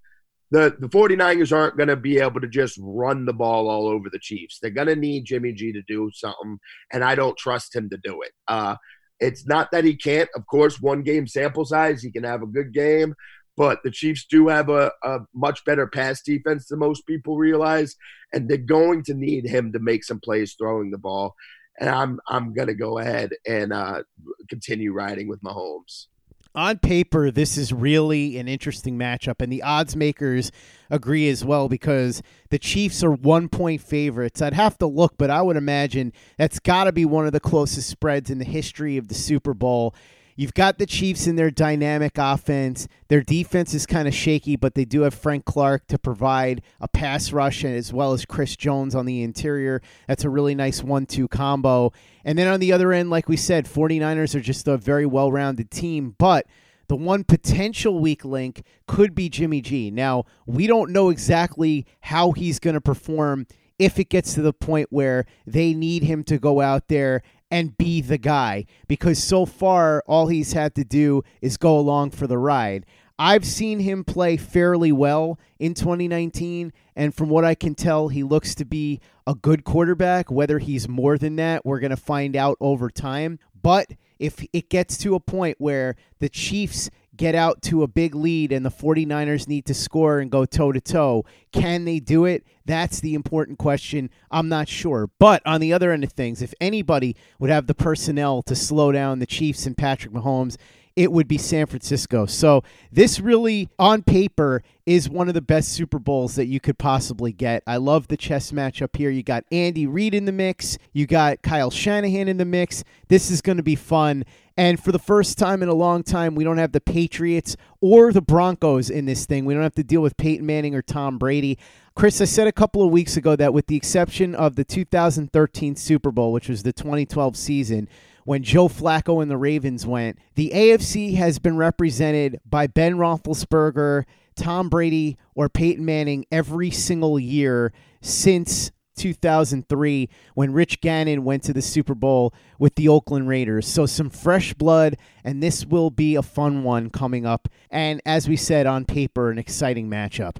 the, 0.50 0.76
the 0.78 0.88
49ers 0.88 1.56
aren't 1.56 1.76
going 1.76 1.88
to 1.88 1.96
be 1.96 2.18
able 2.18 2.40
to 2.40 2.48
just 2.48 2.78
run 2.82 3.24
the 3.24 3.32
ball 3.32 3.70
all 3.70 3.86
over 3.86 4.10
the 4.10 4.18
Chiefs. 4.18 4.58
They're 4.60 4.70
going 4.70 4.88
to 4.88 4.96
need 4.96 5.24
Jimmy 5.24 5.52
G 5.52 5.72
to 5.72 5.82
do 5.88 6.10
something, 6.12 6.58
and 6.92 7.02
I 7.02 7.14
don't 7.14 7.36
trust 7.38 7.74
him 7.74 7.88
to 7.90 7.98
do 8.02 8.22
it. 8.22 8.32
Uh, 8.46 8.76
it's 9.20 9.46
not 9.46 9.70
that 9.70 9.84
he 9.84 9.94
can't. 9.96 10.28
Of 10.34 10.46
course, 10.46 10.80
one 10.80 11.02
game 11.02 11.26
sample 11.26 11.64
size, 11.64 12.02
he 12.02 12.10
can 12.10 12.24
have 12.24 12.42
a 12.42 12.46
good 12.46 12.74
game, 12.74 13.14
but 13.60 13.82
the 13.82 13.90
Chiefs 13.90 14.24
do 14.24 14.48
have 14.48 14.70
a, 14.70 14.90
a 15.02 15.18
much 15.34 15.66
better 15.66 15.86
pass 15.86 16.22
defense 16.22 16.68
than 16.68 16.78
most 16.78 17.06
people 17.06 17.36
realize, 17.36 17.94
and 18.32 18.48
they're 18.48 18.56
going 18.56 19.02
to 19.02 19.12
need 19.12 19.46
him 19.46 19.70
to 19.74 19.78
make 19.78 20.02
some 20.02 20.18
plays 20.18 20.54
throwing 20.54 20.90
the 20.90 20.96
ball. 20.96 21.34
And 21.78 21.90
I'm 21.90 22.20
I'm 22.26 22.54
gonna 22.54 22.72
go 22.72 22.96
ahead 22.96 23.32
and 23.46 23.70
uh, 23.74 24.02
continue 24.48 24.94
riding 24.94 25.28
with 25.28 25.42
Mahomes 25.42 26.06
on 26.54 26.78
paper, 26.78 27.30
this 27.30 27.56
is 27.56 27.72
really 27.72 28.36
an 28.38 28.48
interesting 28.48 28.98
matchup, 28.98 29.40
and 29.40 29.52
the 29.52 29.62
odds 29.62 29.94
makers 29.94 30.50
agree 30.88 31.28
as 31.28 31.44
well 31.44 31.68
because 31.68 32.22
the 32.48 32.58
Chiefs 32.58 33.04
are 33.04 33.12
one 33.12 33.48
point 33.48 33.80
favorites. 33.80 34.42
I'd 34.42 34.54
have 34.54 34.76
to 34.78 34.86
look, 34.86 35.14
but 35.16 35.30
I 35.30 35.42
would 35.42 35.56
imagine 35.56 36.12
that's 36.38 36.58
got 36.58 36.84
to 36.84 36.92
be 36.92 37.04
one 37.04 37.24
of 37.24 37.32
the 37.32 37.38
closest 37.38 37.88
spreads 37.88 38.30
in 38.30 38.38
the 38.38 38.44
history 38.44 38.96
of 38.96 39.06
the 39.06 39.14
Super 39.14 39.54
Bowl. 39.54 39.94
You've 40.40 40.54
got 40.54 40.78
the 40.78 40.86
Chiefs 40.86 41.26
in 41.26 41.36
their 41.36 41.50
dynamic 41.50 42.16
offense. 42.16 42.88
Their 43.08 43.20
defense 43.20 43.74
is 43.74 43.84
kind 43.84 44.08
of 44.08 44.14
shaky, 44.14 44.56
but 44.56 44.74
they 44.74 44.86
do 44.86 45.02
have 45.02 45.12
Frank 45.12 45.44
Clark 45.44 45.86
to 45.88 45.98
provide 45.98 46.62
a 46.80 46.88
pass 46.88 47.30
rush 47.30 47.62
as 47.62 47.92
well 47.92 48.14
as 48.14 48.24
Chris 48.24 48.56
Jones 48.56 48.94
on 48.94 49.04
the 49.04 49.22
interior. 49.22 49.82
That's 50.08 50.24
a 50.24 50.30
really 50.30 50.54
nice 50.54 50.82
one 50.82 51.04
two 51.04 51.28
combo. 51.28 51.92
And 52.24 52.38
then 52.38 52.46
on 52.46 52.58
the 52.58 52.72
other 52.72 52.90
end, 52.90 53.10
like 53.10 53.28
we 53.28 53.36
said, 53.36 53.66
49ers 53.66 54.34
are 54.34 54.40
just 54.40 54.66
a 54.66 54.78
very 54.78 55.04
well 55.04 55.30
rounded 55.30 55.70
team, 55.70 56.14
but 56.16 56.46
the 56.88 56.96
one 56.96 57.22
potential 57.22 58.00
weak 58.00 58.24
link 58.24 58.62
could 58.86 59.14
be 59.14 59.28
Jimmy 59.28 59.60
G. 59.60 59.90
Now, 59.90 60.24
we 60.46 60.66
don't 60.66 60.90
know 60.90 61.10
exactly 61.10 61.84
how 62.00 62.32
he's 62.32 62.58
going 62.58 62.72
to 62.72 62.80
perform 62.80 63.46
if 63.78 63.98
it 63.98 64.08
gets 64.08 64.32
to 64.34 64.42
the 64.42 64.54
point 64.54 64.88
where 64.90 65.26
they 65.46 65.74
need 65.74 66.02
him 66.02 66.24
to 66.24 66.38
go 66.38 66.62
out 66.62 66.88
there 66.88 67.22
and 67.50 67.76
be 67.76 68.00
the 68.00 68.18
guy 68.18 68.66
because 68.88 69.22
so 69.22 69.44
far 69.44 70.02
all 70.06 70.28
he's 70.28 70.52
had 70.52 70.74
to 70.76 70.84
do 70.84 71.22
is 71.40 71.56
go 71.56 71.78
along 71.78 72.10
for 72.10 72.26
the 72.26 72.38
ride. 72.38 72.86
I've 73.18 73.44
seen 73.44 73.80
him 73.80 74.02
play 74.02 74.38
fairly 74.38 74.92
well 74.92 75.38
in 75.58 75.74
2019, 75.74 76.72
and 76.96 77.14
from 77.14 77.28
what 77.28 77.44
I 77.44 77.54
can 77.54 77.74
tell, 77.74 78.08
he 78.08 78.22
looks 78.22 78.54
to 78.54 78.64
be 78.64 78.98
a 79.26 79.34
good 79.34 79.62
quarterback. 79.62 80.30
Whether 80.30 80.58
he's 80.58 80.88
more 80.88 81.18
than 81.18 81.36
that, 81.36 81.66
we're 81.66 81.80
going 81.80 81.90
to 81.90 81.98
find 81.98 82.34
out 82.34 82.56
over 82.60 82.88
time. 82.88 83.38
But 83.62 83.92
if 84.18 84.42
it 84.54 84.70
gets 84.70 84.96
to 84.98 85.14
a 85.14 85.20
point 85.20 85.56
where 85.58 85.96
the 86.18 86.30
Chiefs 86.30 86.88
get 87.20 87.34
out 87.34 87.60
to 87.60 87.82
a 87.82 87.86
big 87.86 88.14
lead 88.14 88.50
and 88.50 88.64
the 88.64 88.70
49ers 88.70 89.46
need 89.46 89.66
to 89.66 89.74
score 89.74 90.20
and 90.20 90.30
go 90.30 90.46
toe 90.46 90.72
to 90.72 90.80
toe. 90.80 91.22
Can 91.52 91.84
they 91.84 92.00
do 92.00 92.24
it? 92.24 92.46
That's 92.64 92.98
the 93.00 93.12
important 93.12 93.58
question. 93.58 94.08
I'm 94.30 94.48
not 94.48 94.68
sure. 94.68 95.10
But 95.18 95.42
on 95.44 95.60
the 95.60 95.70
other 95.70 95.92
end 95.92 96.02
of 96.02 96.12
things, 96.12 96.40
if 96.40 96.54
anybody 96.62 97.14
would 97.38 97.50
have 97.50 97.66
the 97.66 97.74
personnel 97.74 98.40
to 98.44 98.56
slow 98.56 98.90
down 98.90 99.18
the 99.18 99.26
Chiefs 99.26 99.66
and 99.66 99.76
Patrick 99.76 100.14
Mahomes, 100.14 100.56
it 100.96 101.12
would 101.12 101.28
be 101.28 101.38
San 101.38 101.66
Francisco. 101.66 102.26
So 102.26 102.62
this 102.92 103.20
really, 103.20 103.68
on 103.78 104.02
paper, 104.02 104.62
is 104.86 105.08
one 105.08 105.28
of 105.28 105.34
the 105.34 105.40
best 105.40 105.68
Super 105.70 105.98
Bowls 105.98 106.34
that 106.34 106.46
you 106.46 106.58
could 106.58 106.76
possibly 106.76 107.32
get. 107.32 107.62
I 107.66 107.76
love 107.76 108.08
the 108.08 108.16
chess 108.16 108.50
matchup 108.50 108.96
here. 108.96 109.10
You 109.10 109.22
got 109.22 109.44
Andy 109.52 109.86
Reid 109.86 110.14
in 110.14 110.24
the 110.24 110.32
mix, 110.32 110.78
you 110.92 111.06
got 111.06 111.42
Kyle 111.42 111.70
Shanahan 111.70 112.28
in 112.28 112.38
the 112.38 112.44
mix. 112.44 112.82
This 113.08 113.30
is 113.30 113.40
going 113.40 113.58
to 113.58 113.62
be 113.62 113.76
fun. 113.76 114.24
And 114.56 114.82
for 114.82 114.92
the 114.92 114.98
first 114.98 115.38
time 115.38 115.62
in 115.62 115.68
a 115.68 115.74
long 115.74 116.02
time, 116.02 116.34
we 116.34 116.44
don't 116.44 116.58
have 116.58 116.72
the 116.72 116.80
Patriots 116.80 117.56
or 117.80 118.12
the 118.12 118.20
Broncos 118.20 118.90
in 118.90 119.06
this 119.06 119.24
thing. 119.24 119.44
We 119.44 119.54
don't 119.54 119.62
have 119.62 119.74
to 119.76 119.84
deal 119.84 120.02
with 120.02 120.16
Peyton 120.16 120.44
Manning 120.44 120.74
or 120.74 120.82
Tom 120.82 121.18
Brady. 121.18 121.56
Chris, 121.94 122.20
I 122.20 122.24
said 122.24 122.46
a 122.46 122.52
couple 122.52 122.82
of 122.82 122.90
weeks 122.90 123.16
ago 123.16 123.36
that 123.36 123.54
with 123.54 123.68
the 123.68 123.76
exception 123.76 124.34
of 124.34 124.56
the 124.56 124.64
2013 124.64 125.76
Super 125.76 126.10
Bowl, 126.10 126.32
which 126.32 126.48
was 126.48 126.62
the 126.62 126.72
2012 126.72 127.36
season, 127.36 127.88
when 128.24 128.42
Joe 128.42 128.68
Flacco 128.68 129.22
and 129.22 129.30
the 129.30 129.36
Ravens 129.36 129.86
went, 129.86 130.18
the 130.34 130.50
AFC 130.54 131.16
has 131.16 131.38
been 131.38 131.56
represented 131.56 132.40
by 132.44 132.66
Ben 132.66 132.94
Roethlisberger, 132.94 134.04
Tom 134.36 134.68
Brady, 134.68 135.16
or 135.34 135.48
Peyton 135.48 135.84
Manning 135.84 136.26
every 136.30 136.70
single 136.70 137.18
year 137.18 137.72
since 138.00 138.70
2003 138.96 140.08
when 140.34 140.52
Rich 140.52 140.80
Gannon 140.80 141.24
went 141.24 141.42
to 141.44 141.52
the 141.52 141.62
Super 141.62 141.94
Bowl 141.94 142.34
with 142.58 142.74
the 142.74 142.88
Oakland 142.88 143.28
Raiders. 143.28 143.66
So 143.66 143.86
some 143.86 144.10
fresh 144.10 144.54
blood, 144.54 144.96
and 145.24 145.42
this 145.42 145.64
will 145.64 145.90
be 145.90 146.14
a 146.16 146.22
fun 146.22 146.62
one 146.62 146.90
coming 146.90 147.26
up. 147.26 147.48
And 147.70 148.00
as 148.04 148.28
we 148.28 148.36
said 148.36 148.66
on 148.66 148.84
paper, 148.84 149.30
an 149.30 149.38
exciting 149.38 149.88
matchup. 149.88 150.36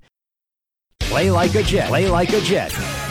Play 0.98 1.30
like 1.30 1.54
a 1.54 1.62
Jet. 1.62 1.88
Play 1.88 2.08
like 2.08 2.32
a 2.32 2.40
Jet. 2.40 3.09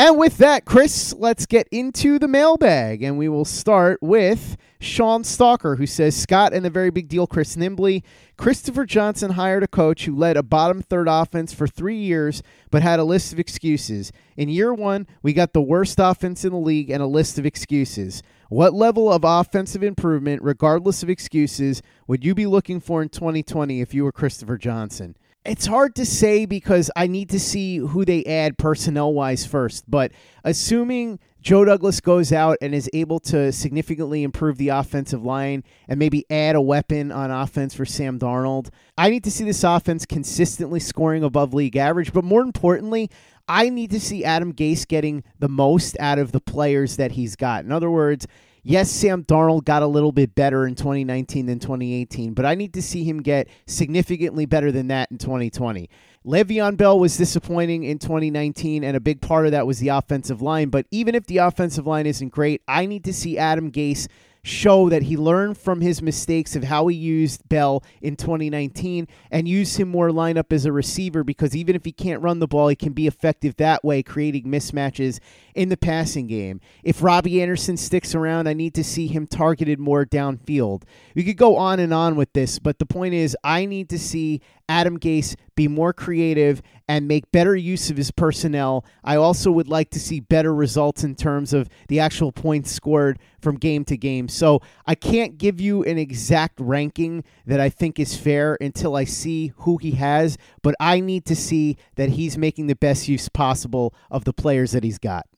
And 0.00 0.16
with 0.16 0.38
that, 0.38 0.64
Chris, 0.64 1.12
let's 1.12 1.44
get 1.44 1.68
into 1.70 2.18
the 2.18 2.26
mailbag. 2.26 3.02
And 3.02 3.18
we 3.18 3.28
will 3.28 3.44
start 3.44 3.98
with 4.00 4.56
Sean 4.80 5.24
Stalker, 5.24 5.76
who 5.76 5.84
says 5.84 6.16
Scott 6.16 6.54
and 6.54 6.64
the 6.64 6.70
very 6.70 6.88
big 6.88 7.06
deal, 7.06 7.26
Chris 7.26 7.54
Nimbley. 7.54 8.02
Christopher 8.38 8.86
Johnson 8.86 9.32
hired 9.32 9.62
a 9.62 9.68
coach 9.68 10.06
who 10.06 10.16
led 10.16 10.38
a 10.38 10.42
bottom 10.42 10.80
third 10.80 11.06
offense 11.06 11.52
for 11.52 11.68
three 11.68 11.98
years, 11.98 12.42
but 12.70 12.80
had 12.80 12.98
a 12.98 13.04
list 13.04 13.34
of 13.34 13.38
excuses. 13.38 14.10
In 14.38 14.48
year 14.48 14.72
one, 14.72 15.06
we 15.22 15.34
got 15.34 15.52
the 15.52 15.60
worst 15.60 15.98
offense 15.98 16.46
in 16.46 16.52
the 16.52 16.58
league 16.58 16.88
and 16.88 17.02
a 17.02 17.06
list 17.06 17.38
of 17.38 17.44
excuses. 17.44 18.22
What 18.48 18.72
level 18.72 19.12
of 19.12 19.22
offensive 19.22 19.82
improvement, 19.82 20.40
regardless 20.42 21.02
of 21.02 21.10
excuses, 21.10 21.82
would 22.06 22.24
you 22.24 22.34
be 22.34 22.46
looking 22.46 22.80
for 22.80 23.02
in 23.02 23.10
2020 23.10 23.82
if 23.82 23.92
you 23.92 24.04
were 24.04 24.12
Christopher 24.12 24.56
Johnson? 24.56 25.14
It's 25.44 25.64
hard 25.64 25.94
to 25.94 26.04
say 26.04 26.44
because 26.44 26.90
I 26.94 27.06
need 27.06 27.30
to 27.30 27.40
see 27.40 27.78
who 27.78 28.04
they 28.04 28.24
add 28.24 28.58
personnel 28.58 29.14
wise 29.14 29.46
first. 29.46 29.90
But 29.90 30.12
assuming 30.44 31.18
Joe 31.40 31.64
Douglas 31.64 32.00
goes 32.02 32.30
out 32.30 32.58
and 32.60 32.74
is 32.74 32.90
able 32.92 33.20
to 33.20 33.50
significantly 33.50 34.22
improve 34.22 34.58
the 34.58 34.68
offensive 34.68 35.24
line 35.24 35.64
and 35.88 35.98
maybe 35.98 36.26
add 36.28 36.56
a 36.56 36.60
weapon 36.60 37.10
on 37.10 37.30
offense 37.30 37.74
for 37.74 37.86
Sam 37.86 38.18
Darnold, 38.18 38.68
I 38.98 39.08
need 39.08 39.24
to 39.24 39.30
see 39.30 39.44
this 39.44 39.64
offense 39.64 40.04
consistently 40.04 40.78
scoring 40.78 41.24
above 41.24 41.54
league 41.54 41.76
average. 41.76 42.12
But 42.12 42.24
more 42.24 42.42
importantly, 42.42 43.10
I 43.48 43.70
need 43.70 43.90
to 43.92 44.00
see 44.00 44.22
Adam 44.22 44.52
Gase 44.52 44.86
getting 44.86 45.24
the 45.38 45.48
most 45.48 45.96
out 45.98 46.18
of 46.18 46.32
the 46.32 46.40
players 46.40 46.96
that 46.96 47.12
he's 47.12 47.34
got. 47.34 47.64
In 47.64 47.72
other 47.72 47.90
words, 47.90 48.26
Yes, 48.62 48.90
Sam 48.90 49.24
Darnold 49.24 49.64
got 49.64 49.82
a 49.82 49.86
little 49.86 50.12
bit 50.12 50.34
better 50.34 50.66
in 50.66 50.74
2019 50.74 51.46
than 51.46 51.58
2018, 51.58 52.34
but 52.34 52.44
I 52.44 52.54
need 52.54 52.74
to 52.74 52.82
see 52.82 53.04
him 53.04 53.22
get 53.22 53.48
significantly 53.66 54.44
better 54.44 54.70
than 54.70 54.88
that 54.88 55.10
in 55.10 55.16
2020. 55.16 55.88
Le'Veon 56.26 56.76
Bell 56.76 56.98
was 56.98 57.16
disappointing 57.16 57.84
in 57.84 57.98
2019, 57.98 58.84
and 58.84 58.94
a 58.94 59.00
big 59.00 59.22
part 59.22 59.46
of 59.46 59.52
that 59.52 59.66
was 59.66 59.78
the 59.78 59.88
offensive 59.88 60.42
line. 60.42 60.68
But 60.68 60.86
even 60.90 61.14
if 61.14 61.24
the 61.24 61.38
offensive 61.38 61.86
line 61.86 62.04
isn't 62.04 62.28
great, 62.28 62.60
I 62.68 62.84
need 62.84 63.04
to 63.04 63.14
see 63.14 63.38
Adam 63.38 63.72
Gase 63.72 64.06
show 64.42 64.88
that 64.88 65.02
he 65.02 65.16
learned 65.16 65.58
from 65.58 65.80
his 65.80 66.00
mistakes 66.00 66.56
of 66.56 66.64
how 66.64 66.86
he 66.86 66.96
used 66.96 67.48
Bell 67.48 67.82
in 68.00 68.16
2019 68.16 69.06
and 69.30 69.48
use 69.48 69.76
him 69.76 69.88
more 69.88 70.10
lineup 70.10 70.52
as 70.52 70.64
a 70.64 70.72
receiver 70.72 71.22
because 71.22 71.54
even 71.54 71.76
if 71.76 71.84
he 71.84 71.92
can't 71.92 72.22
run 72.22 72.38
the 72.38 72.48
ball, 72.48 72.68
he 72.68 72.76
can 72.76 72.92
be 72.92 73.06
effective 73.06 73.56
that 73.56 73.84
way, 73.84 74.02
creating 74.02 74.44
mismatches 74.44 75.20
in 75.54 75.68
the 75.68 75.76
passing 75.76 76.26
game. 76.26 76.60
If 76.82 77.02
Robbie 77.02 77.42
Anderson 77.42 77.76
sticks 77.76 78.14
around, 78.14 78.46
I 78.46 78.54
need 78.54 78.74
to 78.74 78.84
see 78.84 79.06
him 79.06 79.26
targeted 79.26 79.78
more 79.78 80.06
downfield. 80.06 80.82
We 81.14 81.24
could 81.24 81.36
go 81.36 81.56
on 81.56 81.80
and 81.80 81.92
on 81.92 82.16
with 82.16 82.32
this, 82.32 82.58
but 82.58 82.78
the 82.78 82.86
point 82.86 83.14
is, 83.14 83.36
I 83.44 83.66
need 83.66 83.88
to 83.90 83.98
see 83.98 84.40
Adam 84.68 84.98
Gase 84.98 85.34
be 85.56 85.66
more 85.68 85.92
creative 85.92 86.62
and 86.90 87.06
make 87.06 87.30
better 87.30 87.54
use 87.54 87.88
of 87.88 87.96
his 87.96 88.10
personnel. 88.10 88.84
I 89.04 89.14
also 89.14 89.52
would 89.52 89.68
like 89.68 89.90
to 89.90 90.00
see 90.00 90.18
better 90.18 90.52
results 90.52 91.04
in 91.04 91.14
terms 91.14 91.52
of 91.52 91.68
the 91.86 92.00
actual 92.00 92.32
points 92.32 92.72
scored 92.72 93.20
from 93.40 93.58
game 93.58 93.84
to 93.84 93.96
game. 93.96 94.26
So 94.26 94.60
I 94.88 94.96
can't 94.96 95.38
give 95.38 95.60
you 95.60 95.84
an 95.84 95.98
exact 95.98 96.58
ranking 96.58 97.22
that 97.46 97.60
I 97.60 97.68
think 97.68 98.00
is 98.00 98.16
fair 98.16 98.58
until 98.60 98.96
I 98.96 99.04
see 99.04 99.52
who 99.58 99.76
he 99.76 99.92
has, 99.92 100.36
but 100.62 100.74
I 100.80 100.98
need 100.98 101.26
to 101.26 101.36
see 101.36 101.76
that 101.94 102.08
he's 102.08 102.36
making 102.36 102.66
the 102.66 102.74
best 102.74 103.06
use 103.06 103.28
possible 103.28 103.94
of 104.10 104.24
the 104.24 104.32
players 104.32 104.72
that 104.72 104.82
he's 104.82 104.98
got. 104.98 105.28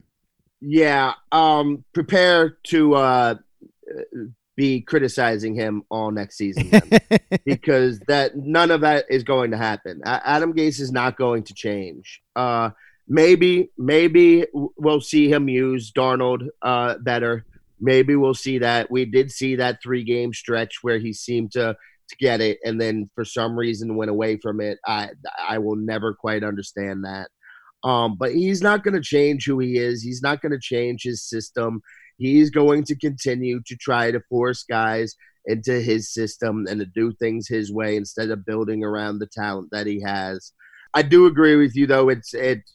Yeah, 0.63 1.13
um, 1.33 1.85
prepare 1.93 2.57
to 2.69 2.95
uh, 2.95 3.35
be 4.63 4.81
criticizing 4.81 5.57
him 5.57 5.83
all 5.91 6.13
next 6.13 6.37
season 6.37 6.71
because 7.45 7.99
that 8.07 8.37
none 8.37 8.71
of 8.71 8.83
that 8.83 9.05
is 9.11 9.25
going 9.25 9.51
to 9.51 9.57
happen. 9.57 10.01
Adam 10.05 10.53
Gase 10.55 10.79
is 10.79 10.93
not 10.93 11.17
going 11.17 11.43
to 11.43 11.53
change. 11.53 12.23
Uh, 12.37 12.71
maybe, 13.09 13.73
maybe 13.77 14.47
we'll 14.53 15.01
see 15.01 15.29
him 15.29 15.49
use 15.49 15.91
Darnold 15.91 16.47
uh, 16.63 16.95
better. 16.99 17.45
Maybe 17.81 18.15
we'll 18.15 18.35
see 18.35 18.59
that. 18.59 18.89
We 18.89 19.05
did 19.05 19.33
see 19.33 19.57
that 19.57 19.83
three 19.83 20.05
game 20.05 20.33
stretch 20.33 20.77
where 20.83 21.01
he 21.01 21.13
seemed 21.13 21.51
to 21.53 21.77
to 22.09 22.17
get 22.21 22.41
it, 22.41 22.59
and 22.65 22.81
then 22.81 23.11
for 23.17 23.25
some 23.25 23.59
reason 23.59 23.97
went 23.97 24.13
away 24.13 24.37
from 24.37 24.61
it. 24.61 24.79
I 24.87 25.09
I 25.49 25.59
will 25.59 25.75
never 25.75 26.15
quite 26.15 26.45
understand 26.45 27.05
that. 27.05 27.31
Um, 27.83 28.15
but 28.17 28.33
he's 28.33 28.63
not 28.63 28.85
going 28.85 28.95
to 28.95 29.01
change 29.01 29.45
who 29.45 29.59
he 29.59 29.77
is. 29.77 30.03
He's 30.03 30.23
not 30.23 30.41
going 30.41 30.53
to 30.53 30.61
change 30.61 31.03
his 31.03 31.21
system. 31.21 31.83
He's 32.19 32.51
going 32.51 32.85
to 32.85 32.97
continue 32.97 33.61
to 33.67 33.77
try 33.77 34.11
to 34.11 34.21
force 34.29 34.65
guys 34.65 35.17
into 35.47 35.81
his 35.81 36.13
system 36.13 36.67
and 36.69 36.81
to 36.81 36.87
do 36.87 37.13
things 37.13 37.49
his 37.49 37.73
way 37.73 37.97
instead 37.97 38.31
of 38.31 38.47
building 38.47 38.85
around 38.85 39.19
the 39.19 39.27
talent 39.27 39.69
that 39.73 39.87
he 39.87 40.01
has. 40.01 40.53
I 40.95 41.03
do 41.03 41.27
agree 41.27 41.57
with 41.57 41.75
you 41.75 41.87
though. 41.87 42.09
It's 42.09 42.35
it's 42.35 42.73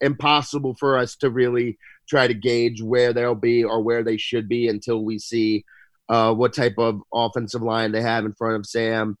impossible 0.00 0.74
for 0.78 0.98
us 0.98 1.16
to 1.16 1.30
really 1.30 1.78
try 2.08 2.26
to 2.26 2.34
gauge 2.34 2.82
where 2.82 3.12
they'll 3.12 3.34
be 3.34 3.64
or 3.64 3.82
where 3.82 4.04
they 4.04 4.16
should 4.16 4.48
be 4.48 4.68
until 4.68 5.02
we 5.02 5.18
see 5.18 5.64
uh, 6.08 6.34
what 6.34 6.52
type 6.52 6.74
of 6.78 7.00
offensive 7.12 7.62
line 7.62 7.92
they 7.92 8.02
have 8.02 8.24
in 8.24 8.34
front 8.34 8.56
of 8.56 8.66
Sam. 8.66 9.16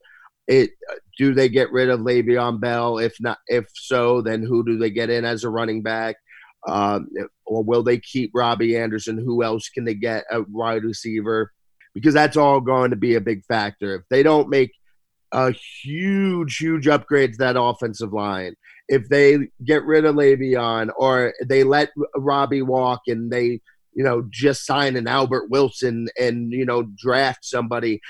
It 0.46 0.70
do 1.16 1.32
they 1.32 1.48
get 1.48 1.72
rid 1.72 1.88
of 1.88 2.00
Le'Veon 2.00 2.60
Bell? 2.60 2.98
If 2.98 3.16
not, 3.18 3.38
if 3.46 3.66
so, 3.74 4.20
then 4.20 4.42
who 4.42 4.64
do 4.64 4.76
they 4.76 4.90
get 4.90 5.08
in 5.08 5.24
as 5.24 5.42
a 5.42 5.48
running 5.48 5.82
back? 5.82 6.16
Um, 6.66 7.08
or 7.46 7.62
will 7.62 7.82
they 7.82 7.98
keep 7.98 8.30
Robbie 8.34 8.76
Anderson? 8.76 9.18
Who 9.18 9.42
else 9.42 9.68
can 9.68 9.84
they 9.84 9.94
get 9.94 10.24
a 10.30 10.42
wide 10.42 10.84
receiver? 10.84 11.52
Because 11.94 12.14
that's 12.14 12.36
all 12.36 12.60
going 12.60 12.90
to 12.90 12.96
be 12.96 13.14
a 13.14 13.20
big 13.20 13.44
factor. 13.44 13.96
If 13.96 14.02
they 14.10 14.22
don't 14.22 14.48
make 14.48 14.72
a 15.32 15.52
huge, 15.82 16.56
huge 16.56 16.88
upgrade 16.88 17.32
to 17.32 17.38
that 17.38 17.60
offensive 17.60 18.12
line, 18.12 18.54
if 18.88 19.08
they 19.08 19.48
get 19.64 19.84
rid 19.84 20.04
of 20.04 20.14
Le'Veon 20.14 20.90
or 20.96 21.34
they 21.44 21.64
let 21.64 21.90
Robbie 22.16 22.62
walk 22.62 23.02
and 23.06 23.30
they, 23.30 23.60
you 23.92 24.04
know, 24.04 24.26
just 24.30 24.66
sign 24.66 24.96
an 24.96 25.06
Albert 25.06 25.50
Wilson 25.50 26.08
and, 26.18 26.52
you 26.52 26.64
know, 26.64 26.88
draft 26.96 27.44
somebody, 27.44 28.00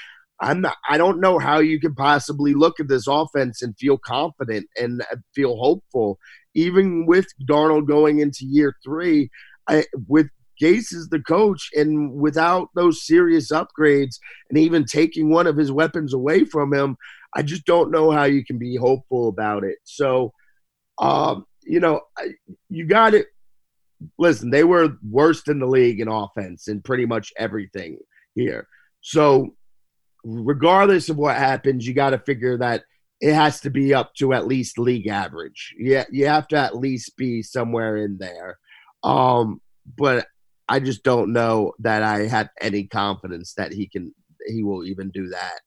I'm 0.41 0.61
not, 0.61 0.77
I 0.89 0.99
don't 0.99 1.21
know 1.21 1.39
how 1.39 1.61
you 1.61 1.81
can 1.81 1.95
possibly 1.95 2.55
look 2.55 2.81
at 2.81 2.89
this 2.89 3.07
offense 3.07 3.63
and 3.63 3.77
feel 3.79 3.99
confident 3.99 4.67
and 4.77 5.03
feel 5.35 5.57
hopeful. 5.57 6.19
Even 6.55 7.07
with 7.07 7.27
Darnold 7.49 7.87
going 7.87 8.21
into 8.21 8.45
year 8.45 8.75
three, 8.85 9.31
I, 9.69 9.85
with 10.09 10.29
Gase 10.61 10.93
is 10.95 11.09
the 11.09 11.21
coach, 11.21 11.71
and 11.75 12.13
without 12.13 12.69
those 12.75 13.07
serious 13.07 13.51
upgrades 13.51 14.19
and 14.49 14.59
even 14.59 14.85
taking 14.85 15.31
one 15.31 15.47
of 15.47 15.57
his 15.57 15.73
weapons 15.73 16.15
away 16.15 16.45
from 16.45 16.73
him, 16.73 16.97
I 17.35 17.43
just 17.43 17.65
don't 17.65 17.91
know 17.91 18.11
how 18.11 18.25
you 18.25 18.45
can 18.45 18.59
be 18.59 18.77
hopeful 18.77 19.29
about 19.29 19.65
it. 19.65 19.79
So, 19.83 20.33
um, 20.99 21.47
you 21.65 21.81
know, 21.81 22.03
you 22.69 22.87
got 22.87 23.15
it. 23.15 23.27
Listen, 24.19 24.51
they 24.51 24.65
were 24.65 24.97
worst 25.09 25.49
in 25.49 25.59
the 25.59 25.67
league 25.67 26.01
in 26.01 26.09
offense 26.09 26.69
in 26.69 26.83
pretty 26.83 27.07
much 27.07 27.33
everything 27.37 27.99
here. 28.35 28.69
So, 29.01 29.55
regardless 30.25 31.09
of 31.09 31.17
what 31.17 31.37
happens, 31.37 31.87
you 31.87 31.95
got 31.95 32.11
to 32.11 32.19
figure 32.19 32.59
that 32.59 32.85
it 33.21 33.33
has 33.33 33.61
to 33.61 33.71
be 33.71 33.95
up 33.95 34.15
to 34.17 34.33
at 34.33 34.47
least 34.47 34.79
league 34.79 35.07
average. 35.07 35.75
Yeah, 35.79 36.05
you 36.11 36.27
have 36.27 36.49
to 36.49 36.57
at 36.57 36.77
least 36.77 37.17
be 37.17 37.43
somewhere 37.43 37.97
in 37.97 38.19
there. 38.19 38.59
Um, 39.03 39.61
but 39.97 40.27
I 40.69 40.81
just 40.81 41.05
don't 41.05 41.33
know 41.33 41.73
that 41.81 42.03
I 42.03 42.27
have 42.27 42.49
any 42.61 42.85
confidence 42.85 43.55
that 43.55 43.73
he 43.73 43.87
can 43.87 44.15
he 44.47 44.63
will 44.63 44.85
even 44.85 45.11
do 45.11 45.29
that. 45.29 45.61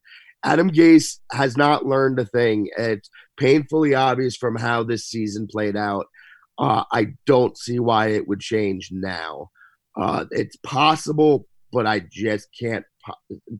Adam 0.43 0.69
Gase 0.69 1.19
has 1.31 1.57
not 1.57 1.85
learned 1.85 2.19
a 2.19 2.25
thing. 2.25 2.69
It's 2.77 3.09
painfully 3.37 3.95
obvious 3.95 4.37
from 4.37 4.55
how 4.55 4.83
this 4.83 5.05
season 5.05 5.47
played 5.47 5.75
out. 5.75 6.05
Uh, 6.59 6.83
I 6.91 7.07
don't 7.25 7.57
see 7.57 7.79
why 7.79 8.09
it 8.09 8.27
would 8.27 8.39
change 8.39 8.89
now. 8.91 9.49
Uh, 9.99 10.25
it's 10.31 10.55
possible, 10.57 11.47
but 11.71 11.87
I 11.87 12.01
just 12.11 12.49
can't 12.59 12.85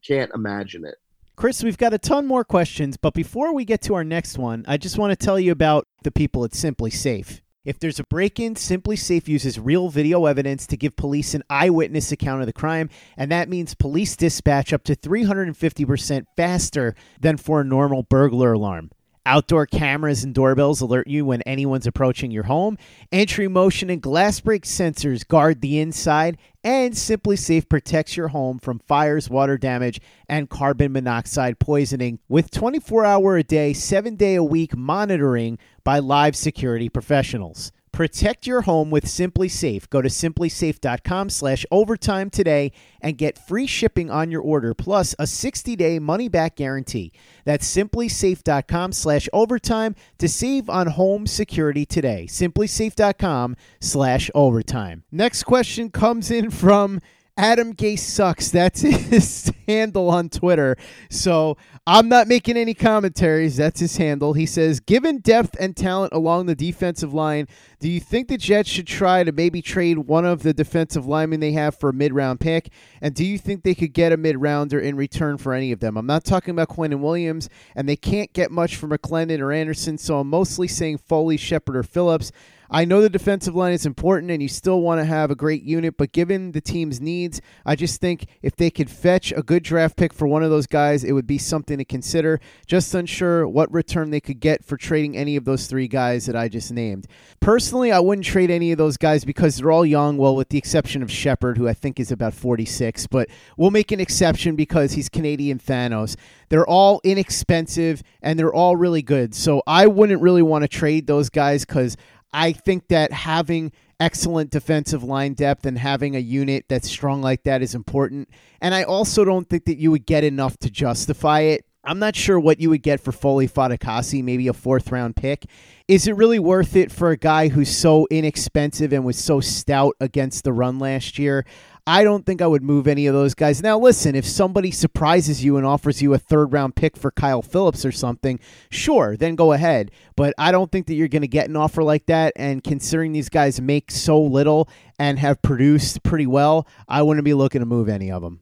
can't 0.06 0.32
imagine 0.34 0.86
it. 0.86 0.96
Chris, 1.36 1.64
we've 1.64 1.78
got 1.78 1.94
a 1.94 2.00
ton 2.00 2.26
more 2.26 2.44
questions, 2.44 2.98
but 2.98 3.14
before 3.14 3.54
we 3.54 3.64
get 3.64 3.82
to 3.84 3.94
our 3.94 4.04
next 4.04 4.40
one, 4.40 4.66
I 4.68 4.78
just 4.78 4.98
want 4.98 5.12
to 5.12 5.26
tell 5.26 5.40
you 5.40 5.52
about 5.52 5.88
the 6.04 6.10
people 6.10 6.44
at 6.44 6.52
SimpliSafe. 6.52 7.42
If 7.64 7.80
there's 7.80 8.00
a 8.00 8.06
break 8.06 8.40
in, 8.40 8.56
SimpliSafe 8.56 9.28
uses 9.28 9.60
real 9.60 9.90
video 9.90 10.26
evidence 10.26 10.66
to 10.68 10.78
give 10.78 10.96
police 10.96 11.34
an 11.34 11.44
eyewitness 11.50 12.12
account 12.12 12.42
of 12.42 12.48
the 12.48 12.54
crime, 12.54 12.90
and 13.18 13.30
that 13.30 13.50
means 13.50 13.76
police 13.76 14.16
dispatch 14.16 14.72
up 14.72 14.84
to 14.86 14.96
350% 14.96 16.26
faster 16.36 16.96
than 17.20 17.36
for 17.38 17.62
a 17.62 17.66
normal 17.66 18.04
burglar 18.04 18.54
alarm. 18.54 18.90
Outdoor 19.28 19.66
cameras 19.66 20.24
and 20.24 20.34
doorbells 20.34 20.80
alert 20.80 21.06
you 21.08 21.26
when 21.26 21.42
anyone's 21.42 21.86
approaching 21.86 22.32
your 22.32 22.44
home. 22.44 22.78
Entry 23.12 23.50
motion 23.50 23.90
and 23.90 24.02
glass 24.02 24.40
break 24.40 24.63
sensors 24.63 25.28
guard 25.28 25.60
the 25.60 25.80
inside, 25.80 26.38
and 26.63 26.94
SimpliSafe 26.94 27.68
protects 27.68 28.16
your 28.16 28.30
home 28.30 28.58
from 28.58 28.80
fires, 28.80 29.30
water 29.30 29.58
damage, 29.58 30.00
and 30.30 30.50
carbon 30.50 30.94
monoxide 30.94 31.60
poisoning 31.60 32.20
with 32.30 32.52
24 32.52 33.04
hour 33.04 33.36
a 33.36 33.44
day, 33.44 33.74
7 33.74 34.16
day 34.16 34.36
a 34.36 34.44
week 34.44 34.78
monitoring 34.78 35.60
by 35.84 36.00
live 36.00 36.34
security 36.34 36.88
professionals. 36.88 37.74
Protect 37.98 38.46
your 38.46 38.62
home 38.62 38.92
with 38.92 39.06
SimpliSafe. 39.06 39.90
Go 39.90 40.04
to 40.04 40.10
simplisafe.com/slash/overtime 40.10 42.30
today 42.30 42.72
and 43.02 43.18
get 43.18 43.40
free 43.40 43.66
shipping 43.66 44.12
on 44.12 44.30
your 44.30 44.42
order 44.42 44.76
plus 44.76 45.16
a 45.18 45.24
60-day 45.24 45.98
money-back 45.98 46.56
guarantee. 46.56 47.12
That's 47.44 47.66
simplisafe.com/slash/overtime 47.76 49.96
to 50.20 50.30
save 50.30 50.70
on 50.70 50.88
home 50.90 51.26
security 51.26 51.88
today. 51.88 52.28
Simplisafe.com/slash/overtime. 52.30 55.04
Next 55.12 55.42
question 55.42 55.90
comes 55.90 56.30
in 56.30 56.52
from 56.52 57.02
Adam 57.38 57.73
Gase 57.76 58.00
sucks. 58.00 58.50
That's 58.50 58.82
his 58.82 59.52
handle 59.67 60.10
on 60.10 60.30
Twitter. 60.30 60.76
So 61.10 61.56
I'm 61.86 62.10
not 62.10 62.28
making 62.28 62.58
any 62.58 62.73
commentaries. 62.73 63.58
That's 63.58 63.80
his 63.80 63.97
handle. 63.97 64.34
He 64.34 64.47
says, 64.47 64.80
given 64.80 65.19
depth 65.19 65.56
and 65.60 65.76
talent 65.76 66.13
along 66.13 66.47
the 66.47 66.56
defensive 66.56 67.13
line, 67.13 67.47
do 67.80 67.89
you 67.89 68.00
think 68.00 68.28
the 68.28 68.38
Jets 68.38 68.69
should 68.69 68.88
try 68.88 69.23
to 69.23 69.32
maybe 69.32 69.62
trade 69.62 70.00
one 70.00 70.26
of 70.26 70.41
the 70.41 70.54
defensive 70.54 71.06
linemen 71.06 71.39
they 71.39 71.52
have 71.52 71.80
for 71.80 71.89
a 71.89 71.93
mid 71.93 72.13
round 72.13 72.39
pick? 72.39 72.69
And 73.02 73.13
do 73.13 73.23
you 73.23 73.38
think 73.38 73.63
they 73.63 73.76
could 73.76 73.93
get 73.93 74.12
a 74.12 74.17
mid 74.17 74.41
rounder 74.41 74.80
in 74.80 74.95
return 74.95 75.38
for 75.38 75.54
any 75.54 75.71
of 75.71 75.80
them? 75.80 75.95
I'm 75.95 76.08
not 76.08 76.26
talking 76.26 76.52
about 76.52 76.69
Quinnen 76.69 77.00
Williams, 77.00 77.50
and 77.76 77.88
they 77.88 77.95
can't 77.95 78.34
get 78.34 78.50
much 78.50 78.76
from 78.76 78.89
McLendon 78.89 79.39
or 79.39 79.52
Anderson, 79.52 79.97
so 80.00 80.19
I'm 80.19 80.30
mostly 80.30 80.67
saying 80.67 80.97
Foley, 80.97 81.38
Shepherd, 81.38 81.78
or 81.78 81.84
Phillips. 81.84 82.32
I 82.70 82.86
know 82.86 83.02
the 83.02 83.10
defensive 83.10 83.56
line 83.56 83.74
is 83.74 83.86
important 83.86 84.32
and 84.32 84.42
you 84.42 84.50
still 84.50 84.82
want 84.82 85.00
to 85.00 85.06
have 85.06 85.32
a 85.32 85.36
great 85.36 85.64
unit, 85.64 85.98
but 85.98 86.12
given 86.12 86.52
the 86.52 86.62
team's 86.62 87.00
needs, 87.00 87.42
I 87.66 87.76
just 87.76 88.02
think 88.02 88.26
if 88.42 88.56
they 88.56 88.70
could 88.70 88.90
fetch 88.90 89.32
a 89.32 89.44
good 89.44 89.64
draft 89.64 89.96
pick 89.98 90.14
for 90.14 90.28
one 90.28 90.44
of 90.44 90.50
those 90.50 90.68
guys, 90.68 91.04
it 91.04 91.14
would 91.14 91.28
be 91.28 91.38
something 91.38 91.78
to 91.78 91.86
consider. 91.86 92.40
Just 92.66 92.94
unsure 92.94 93.48
what 93.48 93.72
return 93.74 94.10
they 94.10 94.20
could 94.20 94.40
get 94.40 94.66
for 94.66 94.78
trading 94.78 95.16
any 95.16 95.36
of 95.36 95.46
those 95.46 95.68
three 95.68 95.88
guys 95.88 96.26
that 96.26 96.36
I 96.36 96.48
just 96.48 96.72
named. 96.72 97.08
Personally, 97.40 97.92
I 97.92 98.00
wouldn't 98.00 98.26
trade 98.26 98.52
any 98.52 98.72
of 98.72 98.78
those 98.78 98.98
guys 98.98 99.24
because 99.24 99.58
they're 99.58 99.72
all 99.72 99.86
young, 99.86 100.18
well, 100.18 100.36
with 100.36 100.50
the 100.50 100.58
exception 100.58 101.02
of 101.02 101.12
Shepherd, 101.12 101.58
who 101.58 101.68
I 101.68 101.74
think 101.74 102.00
is 102.00 102.12
about 102.12 102.34
46, 102.34 103.08
but 103.08 103.30
we'll 103.56 103.72
make 103.72 103.92
an 103.92 104.00
exception 104.00 104.56
because 104.56 104.94
he's 104.94 105.10
Canadian 105.10 105.60
Thanos. 105.60 106.16
They're 106.50 106.68
all 106.68 107.02
inexpensive 107.04 108.04
and 108.22 108.40
they're 108.40 108.54
all 108.54 108.76
really 108.76 109.02
good. 109.02 109.36
So 109.36 109.62
I 109.68 109.88
wouldn't 109.88 110.22
really 110.22 110.42
want 110.42 110.64
to 110.64 110.68
trade 110.68 111.08
those 111.08 111.30
guys 111.30 111.66
because 111.66 111.98
I 112.34 112.52
think 112.52 112.88
that 112.90 113.12
having 113.12 113.72
excellent 114.00 114.52
defensive 114.52 115.04
line 115.04 115.34
depth 115.34 115.66
and 115.66 115.78
having 115.78 116.16
a 116.16 116.20
unit 116.20 116.66
that's 116.70 116.90
strong 116.90 117.22
like 117.22 117.44
that 117.44 117.62
is 117.62 117.74
important. 117.74 118.30
And 118.62 118.76
I 118.76 118.84
also 118.84 119.26
don't 119.26 119.50
think 119.50 119.66
that 119.66 119.78
you 119.78 119.92
would 119.92 120.06
get 120.06 120.24
enough 120.24 120.58
to 120.60 120.70
justify 120.70 121.42
it. 121.42 121.66
I'm 121.84 122.00
not 122.00 122.16
sure 122.16 122.38
what 122.38 122.60
you 122.60 122.70
would 122.70 122.84
get 122.84 123.00
for 123.00 123.13
Foley 123.13 123.48
Fatukasi, 123.48 124.22
maybe 124.22 124.50
a 124.50 124.54
fourth 124.54 124.92
round 124.92 125.16
pick. 125.16 125.46
Is 125.88 126.06
it 126.06 126.18
really 126.18 126.38
worth 126.38 126.76
it 126.76 126.92
for 126.92 127.12
a 127.12 127.18
guy 127.18 127.48
who's 127.48 127.76
so 127.76 128.08
inexpensive 128.12 128.92
and 128.92 129.06
was 129.06 129.18
so 129.18 129.40
stout 129.40 129.96
against 130.02 130.44
the 130.44 130.52
run 130.52 130.80
last 130.80 131.18
year? 131.18 131.46
I 131.88 132.04
don't 132.04 132.26
think 132.26 132.41
I 132.41 132.47
would 132.47 132.63
move 132.63 132.86
any 132.86 133.08
of 133.08 133.13
those 133.13 133.34
guys. 133.34 133.63
Now, 133.63 133.80
listen, 133.80 134.13
if 134.13 134.26
somebody 134.26 134.71
surprises 134.71 135.41
you 135.41 135.56
and 135.56 135.65
offers 135.65 136.02
you 136.02 136.13
a 136.13 136.17
third 136.17 136.52
round 136.52 136.76
pick 136.76 136.97
for 136.97 137.12
Kyle 137.12 137.41
Phillips 137.41 137.86
or 137.86 137.93
something, 137.93 138.41
sure, 138.69 139.15
then 139.15 139.36
go 139.36 139.54
ahead. 139.54 139.91
But 140.17 140.34
I 140.38 140.52
don't 140.52 140.69
think 140.69 140.88
that 140.88 140.95
you're 140.95 141.08
going 141.08 141.21
to 141.21 141.30
get 141.30 141.47
an 141.47 141.56
offer 141.56 141.84
like 141.84 142.06
that. 142.08 142.34
And 142.36 142.62
considering 142.62 143.13
these 143.13 143.30
guys 143.30 143.62
make 143.62 143.89
so 143.89 144.21
little 144.21 144.67
and 145.00 145.17
have 145.17 145.41
produced 145.41 146.04
pretty 146.04 146.28
well, 146.28 146.67
I 146.89 147.04
wouldn't 147.04 147.23
be 147.23 147.34
looking 147.34 147.62
to 147.62 147.65
move 147.65 147.88
any 147.88 148.12
of 148.12 148.21
them. 148.21 148.41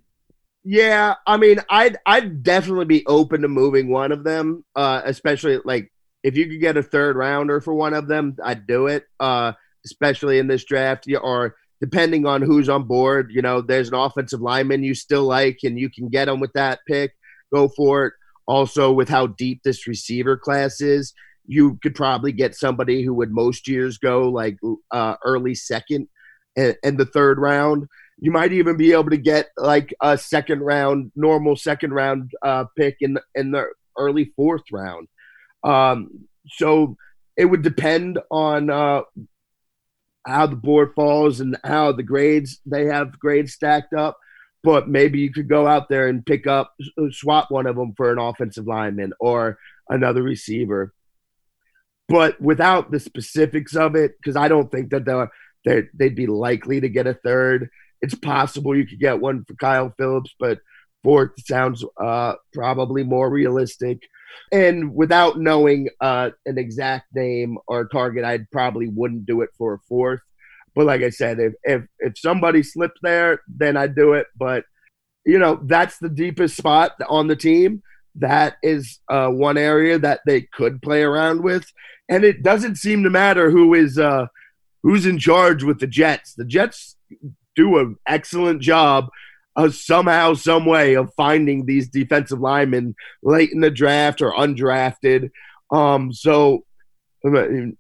Yeah, 0.64 1.14
I 1.28 1.38
mean, 1.38 1.60
I'd 1.70 1.98
I'd 2.08 2.42
definitely 2.42 2.86
be 2.86 3.06
open 3.06 3.44
to 3.44 3.48
moving 3.48 3.90
one 3.90 4.12
of 4.12 4.24
them, 4.24 4.66
uh, 4.76 5.04
especially 5.06 5.60
like 5.64 5.92
if 6.24 6.36
you 6.36 6.48
could 6.50 6.60
get 6.60 6.78
a 6.78 6.82
third 6.82 7.16
rounder 7.16 7.62
for 7.62 7.76
one 7.76 7.94
of 7.94 8.08
them, 8.08 8.38
I'd 8.44 8.66
do 8.66 8.88
it. 8.88 9.06
Uh, 9.20 9.54
especially 9.86 10.40
in 10.40 10.48
this 10.48 10.66
draft, 10.66 11.08
or 11.22 11.56
depending 11.82 12.26
on 12.26 12.42
who's 12.42 12.70
on 12.70 12.84
board, 12.84 13.32
you 13.32 13.42
know, 13.42 13.62
there's 13.62 13.90
an 13.90 13.96
offensive 13.96 14.42
lineman 14.42 14.84
you 14.84 14.96
still 14.96 15.24
like 15.24 15.60
and 15.64 15.80
you 15.80 15.90
can 15.90 16.10
get 16.10 16.28
him 16.28 16.40
with 16.40 16.54
that 16.54 16.80
pick, 16.88 17.16
go 17.54 17.68
for 17.68 18.08
it. 18.08 18.14
Also, 18.48 18.92
with 18.92 19.10
how 19.10 19.28
deep 19.28 19.62
this 19.64 19.88
receiver 19.88 20.38
class 20.38 20.80
is, 20.80 21.14
you 21.48 21.80
could 21.82 21.96
probably 21.96 22.32
get 22.32 22.56
somebody 22.56 23.04
who 23.04 23.14
would 23.14 23.32
most 23.32 23.68
years 23.68 23.98
go 23.98 24.30
like 24.30 24.58
uh, 24.92 25.16
early 25.24 25.56
second 25.56 26.08
and, 26.56 26.76
and 26.84 26.98
the 26.98 27.06
third 27.06 27.40
round. 27.40 27.88
You 28.20 28.32
might 28.32 28.54
even 28.54 28.78
be 28.78 28.94
able 28.94 29.10
to 29.10 29.18
get 29.18 29.50
like 29.58 29.94
a 30.02 30.18
second 30.18 30.62
round, 30.62 31.12
normal 31.16 31.56
second 31.56 31.94
round 31.94 32.32
uh, 32.42 32.66
pick 32.78 32.98
in 33.02 33.18
in 33.34 33.52
the 33.52 33.66
early 33.98 34.32
fourth 34.36 34.64
round. 34.72 35.08
Um, 35.64 36.28
so 36.48 36.96
it 37.36 37.46
would 37.46 37.62
depend 37.62 38.20
on 38.32 38.70
uh, 38.70 39.02
how 40.26 40.48
the 40.48 40.56
board 40.56 40.94
falls 40.96 41.40
and 41.40 41.58
how 41.64 41.92
the 41.92 42.04
grades 42.04 42.60
they 42.66 42.86
have 42.86 43.20
grades 43.20 43.54
stacked 43.54 43.94
up. 43.94 44.18
But 44.64 44.90
maybe 44.90 45.20
you 45.20 45.32
could 45.32 45.48
go 45.48 45.68
out 45.68 45.90
there 45.90 46.08
and 46.08 46.26
pick 46.26 46.48
up, 46.48 46.74
uh, 47.00 47.12
swap 47.12 47.52
one 47.52 47.68
of 47.68 47.76
them 47.76 47.94
for 47.96 48.12
an 48.12 48.18
offensive 48.18 48.66
lineman 48.66 49.14
or 49.20 49.60
another 49.90 50.24
receiver. 50.24 50.92
But 52.08 52.42
without 52.42 52.90
the 52.90 53.00
specifics 53.00 53.76
of 53.76 53.96
it, 53.96 54.16
because 54.18 54.36
I 54.36 54.48
don't 54.48 54.72
think 54.72 54.90
that 54.90 55.06
they're, 55.06 55.32
they're, 55.66 55.90
they'd 55.94 56.16
be 56.16 56.28
likely 56.28 56.82
to 56.82 56.90
get 56.90 57.06
a 57.06 57.14
third. 57.14 57.70
It's 58.02 58.16
possible 58.16 58.76
you 58.76 58.88
could 58.88 59.00
get 59.00 59.20
one 59.20 59.46
for 59.46 59.54
Kyle 59.56 59.94
Phillips, 59.98 60.34
but 60.40 60.60
fourth 61.06 61.32
sounds 61.46 61.86
uh, 62.02 62.34
probably 62.52 63.04
more 63.04 63.30
realistic. 63.30 64.00
And 64.52 64.94
without 64.94 65.40
knowing 65.40 65.90
uh, 66.02 66.32
an 66.46 66.58
exact 66.58 67.08
name 67.14 67.58
or 67.68 67.88
target, 67.88 68.26
I 68.26 68.40
probably 68.52 68.88
wouldn't 68.90 69.28
do 69.28 69.42
it 69.42 69.52
for 69.58 69.76
a 69.76 69.80
fourth. 69.88 70.22
But 70.74 70.88
like 70.88 71.04
I 71.04 71.12
said, 71.12 71.40
if 71.40 71.54
if 71.64 71.84
if 72.00 72.18
somebody 72.18 72.64
slips 72.64 73.00
there, 73.02 73.42
then 73.48 73.78
I'd 73.78 73.96
do 73.96 74.14
it. 74.14 74.28
But 74.36 74.66
you 75.26 75.40
know, 75.40 75.60
that's 75.64 75.98
the 76.00 76.10
deepest 76.10 76.58
spot 76.58 76.94
on 77.08 77.28
the 77.28 77.36
team. 77.36 77.82
That 78.16 78.56
is 78.64 79.00
uh, 79.10 79.30
one 79.30 79.58
area 79.58 80.00
that 80.00 80.22
they 80.26 80.42
could 80.42 80.82
play 80.82 81.04
around 81.04 81.44
with, 81.44 81.66
and 82.10 82.24
it 82.24 82.44
doesn't 82.44 82.78
seem 82.78 83.04
to 83.04 83.10
matter 83.10 83.52
who 83.52 83.74
is 83.74 83.98
uh, 83.98 84.28
who's 84.84 85.06
in 85.06 85.18
charge 85.18 85.64
with 85.64 85.80
the 85.80 85.88
Jets. 85.88 86.34
The 86.34 86.46
Jets 86.46 86.98
do 87.56 87.78
an 87.78 87.98
excellent 88.06 88.62
job 88.62 89.08
uh, 89.56 89.70
somehow, 89.70 90.34
some 90.34 90.66
way 90.66 90.96
of 90.96 91.14
finding 91.16 91.66
these 91.66 91.90
defensive 91.90 92.40
linemen 92.40 92.96
late 93.24 93.52
in 93.52 93.62
the 93.62 93.72
draft 93.72 94.22
or 94.22 94.32
undrafted. 94.34 95.30
Um, 95.72 96.12
so 96.14 96.66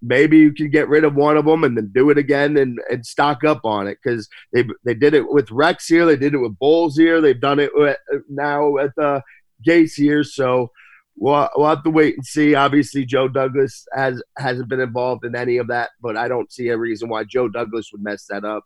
maybe 0.01 0.37
you 0.37 0.53
can 0.53 0.69
get 0.71 0.89
rid 0.89 1.03
of 1.03 1.15
one 1.15 1.37
of 1.37 1.45
them 1.45 1.63
and 1.63 1.77
then 1.77 1.91
do 1.93 2.09
it 2.09 2.17
again 2.17 2.57
and, 2.57 2.79
and 2.89 3.05
stock 3.05 3.43
up 3.43 3.61
on 3.63 3.87
it 3.87 3.97
because 4.03 4.27
they 4.53 4.63
they 4.83 4.95
did 4.95 5.13
it 5.13 5.31
with 5.31 5.51
Rex 5.51 5.87
here, 5.87 6.05
they 6.05 6.15
did 6.15 6.33
it 6.33 6.39
with 6.39 6.57
Bowles 6.57 6.97
here, 6.97 7.21
they've 7.21 7.39
done 7.39 7.59
it 7.59 7.71
with, 7.75 7.97
now 8.27 8.77
at 8.77 8.95
the 8.95 9.21
Gase 9.65 9.93
here. 9.93 10.23
So 10.23 10.71
we'll, 11.15 11.49
we'll 11.55 11.69
have 11.69 11.83
to 11.83 11.91
wait 11.91 12.15
and 12.15 12.25
see. 12.25 12.55
Obviously, 12.55 13.05
Joe 13.05 13.27
Douglas 13.27 13.85
has 13.93 14.21
hasn't 14.37 14.69
been 14.69 14.79
involved 14.79 15.25
in 15.25 15.35
any 15.35 15.57
of 15.57 15.67
that, 15.67 15.91
but 16.01 16.17
I 16.17 16.27
don't 16.27 16.51
see 16.51 16.69
a 16.69 16.77
reason 16.77 17.09
why 17.09 17.23
Joe 17.23 17.47
Douglas 17.47 17.89
would 17.91 18.03
mess 18.03 18.25
that 18.29 18.45
up. 18.45 18.63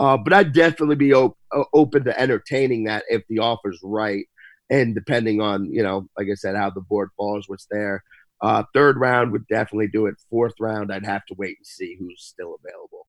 Uh, 0.00 0.16
but 0.16 0.32
I'd 0.32 0.54
definitely 0.54 0.96
be 0.96 1.12
op- 1.12 1.36
uh, 1.54 1.64
open 1.74 2.04
to 2.04 2.18
entertaining 2.18 2.84
that 2.84 3.04
if 3.08 3.22
the 3.28 3.38
offer's 3.38 3.78
right, 3.82 4.24
and 4.70 4.94
depending 4.94 5.42
on 5.42 5.70
you 5.70 5.82
know, 5.82 6.08
like 6.16 6.28
I 6.30 6.34
said, 6.34 6.56
how 6.56 6.70
the 6.70 6.80
board 6.80 7.10
falls, 7.16 7.48
what's 7.48 7.66
there. 7.70 8.02
Uh, 8.40 8.64
third 8.74 8.98
round 8.98 9.30
would 9.32 9.46
definitely 9.48 9.88
do 9.88 10.06
it. 10.06 10.14
Fourth 10.30 10.54
round, 10.58 10.90
I'd 10.90 11.04
have 11.04 11.26
to 11.26 11.34
wait 11.36 11.58
and 11.58 11.66
see 11.66 11.96
who's 11.98 12.22
still 12.22 12.56
available. 12.64 13.06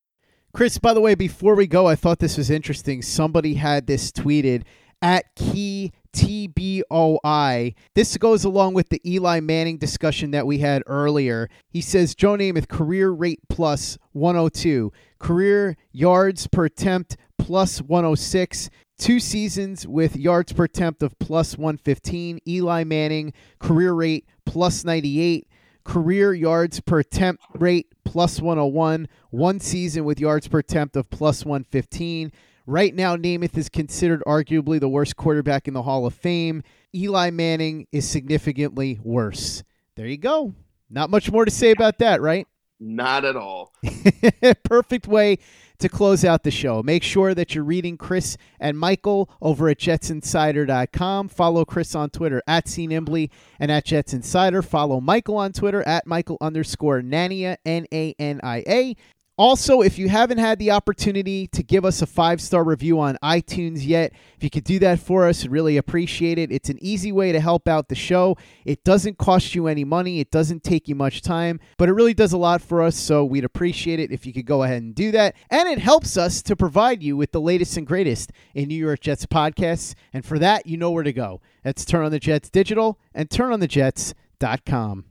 Chris, 0.53 0.77
by 0.77 0.93
the 0.93 0.99
way, 0.99 1.15
before 1.15 1.55
we 1.55 1.65
go, 1.65 1.87
I 1.87 1.95
thought 1.95 2.19
this 2.19 2.35
was 2.35 2.49
interesting. 2.49 3.01
Somebody 3.01 3.53
had 3.53 3.87
this 3.87 4.11
tweeted 4.11 4.63
at 5.01 5.33
Key 5.35 5.93
TBOI. 6.13 7.73
This 7.95 8.17
goes 8.17 8.43
along 8.43 8.73
with 8.73 8.89
the 8.89 9.01
Eli 9.05 9.39
Manning 9.39 9.77
discussion 9.77 10.31
that 10.31 10.45
we 10.45 10.59
had 10.59 10.83
earlier. 10.85 11.49
He 11.69 11.81
says 11.81 12.15
Joe 12.15 12.35
Namath 12.35 12.67
career 12.67 13.11
rate 13.11 13.39
plus 13.49 13.97
102, 14.13 14.91
career 15.19 15.77
yards 15.91 16.47
per 16.47 16.65
attempt 16.65 17.17
plus 17.37 17.81
106, 17.81 18.69
two 18.97 19.19
seasons 19.19 19.87
with 19.87 20.15
yards 20.15 20.53
per 20.53 20.65
attempt 20.65 21.01
of 21.01 21.17
plus 21.19 21.57
115. 21.57 22.39
Eli 22.47 22.83
Manning 22.83 23.33
career 23.59 23.93
rate 23.93 24.25
plus 24.45 24.83
98, 24.83 25.47
career 25.83 26.33
yards 26.33 26.79
per 26.81 26.99
attempt 26.99 27.43
rate 27.55 27.87
plus 28.03 28.41
101, 28.41 29.07
one 29.29 29.59
season 29.59 30.03
with 30.05 30.19
yards 30.19 30.47
per 30.47 30.59
attempt 30.59 30.95
of 30.95 31.09
plus 31.09 31.45
115. 31.45 32.31
Right 32.71 32.95
now, 32.95 33.17
Namath 33.17 33.57
is 33.57 33.67
considered 33.67 34.23
arguably 34.25 34.79
the 34.79 34.87
worst 34.87 35.17
quarterback 35.17 35.67
in 35.67 35.73
the 35.73 35.81
Hall 35.81 36.05
of 36.05 36.13
Fame. 36.13 36.63
Eli 36.95 37.29
Manning 37.29 37.85
is 37.91 38.09
significantly 38.09 38.97
worse. 39.03 39.61
There 39.97 40.07
you 40.07 40.15
go. 40.15 40.53
Not 40.89 41.09
much 41.09 41.29
more 41.29 41.43
to 41.43 41.51
say 41.51 41.71
about 41.71 41.99
that, 41.99 42.21
right? 42.21 42.47
Not 42.79 43.25
at 43.25 43.35
all. 43.35 43.73
Perfect 44.63 45.05
way 45.05 45.39
to 45.79 45.89
close 45.89 46.23
out 46.23 46.43
the 46.43 46.49
show. 46.49 46.81
Make 46.81 47.03
sure 47.03 47.35
that 47.35 47.53
you're 47.53 47.65
reading 47.65 47.97
Chris 47.97 48.37
and 48.57 48.79
Michael 48.79 49.29
over 49.41 49.67
at 49.67 49.77
jetsinsider.com. 49.77 51.27
Follow 51.27 51.65
Chris 51.65 51.93
on 51.93 52.09
Twitter 52.09 52.41
at 52.47 52.67
CNimbly 52.67 53.31
and 53.59 53.69
at 53.69 53.83
Jets 53.83 54.13
Insider. 54.13 54.61
Follow 54.61 55.01
Michael 55.01 55.35
on 55.35 55.51
Twitter 55.51 55.85
at 55.85 56.07
Michael 56.07 56.37
underscore 56.39 57.01
Nania, 57.01 57.57
N 57.65 57.85
A 57.91 58.15
N 58.17 58.39
I 58.41 58.63
A. 58.65 58.95
Also, 59.41 59.81
if 59.81 59.97
you 59.97 60.07
haven't 60.07 60.37
had 60.37 60.59
the 60.59 60.69
opportunity 60.69 61.47
to 61.47 61.63
give 61.63 61.83
us 61.83 62.03
a 62.03 62.05
five 62.05 62.39
star 62.39 62.63
review 62.63 62.99
on 62.99 63.17
iTunes 63.23 63.83
yet, 63.83 64.13
if 64.37 64.43
you 64.43 64.51
could 64.51 64.63
do 64.63 64.77
that 64.77 64.99
for 64.99 65.27
us, 65.27 65.47
really 65.47 65.77
appreciate 65.77 66.37
it. 66.37 66.51
It's 66.51 66.69
an 66.69 66.77
easy 66.79 67.11
way 67.11 67.31
to 67.31 67.39
help 67.39 67.67
out 67.67 67.87
the 67.87 67.95
show. 67.95 68.37
It 68.65 68.83
doesn't 68.83 69.17
cost 69.17 69.55
you 69.55 69.65
any 69.65 69.83
money, 69.83 70.19
it 70.19 70.29
doesn't 70.29 70.63
take 70.63 70.87
you 70.87 70.93
much 70.93 71.23
time, 71.23 71.59
but 71.79 71.89
it 71.89 71.93
really 71.93 72.13
does 72.13 72.33
a 72.33 72.37
lot 72.37 72.61
for 72.61 72.83
us. 72.83 72.95
So 72.95 73.25
we'd 73.25 73.43
appreciate 73.43 73.99
it 73.99 74.11
if 74.11 74.27
you 74.27 74.31
could 74.31 74.45
go 74.45 74.61
ahead 74.61 74.83
and 74.83 74.93
do 74.93 75.09
that. 75.09 75.33
And 75.49 75.67
it 75.67 75.79
helps 75.79 76.17
us 76.17 76.43
to 76.43 76.55
provide 76.55 77.01
you 77.01 77.17
with 77.17 77.31
the 77.31 77.41
latest 77.41 77.77
and 77.77 77.87
greatest 77.87 78.31
in 78.53 78.67
New 78.67 78.75
York 78.75 78.99
Jets 78.99 79.25
podcasts. 79.25 79.95
And 80.13 80.23
for 80.23 80.37
that, 80.37 80.67
you 80.67 80.77
know 80.77 80.91
where 80.91 81.01
to 81.01 81.13
go. 81.13 81.41
That's 81.63 81.83
Turn 81.83 82.05
on 82.05 82.11
the 82.11 82.19
Jets 82.19 82.51
Digital 82.51 82.99
and 83.11 83.27
turnonthejets.com. 83.27 85.05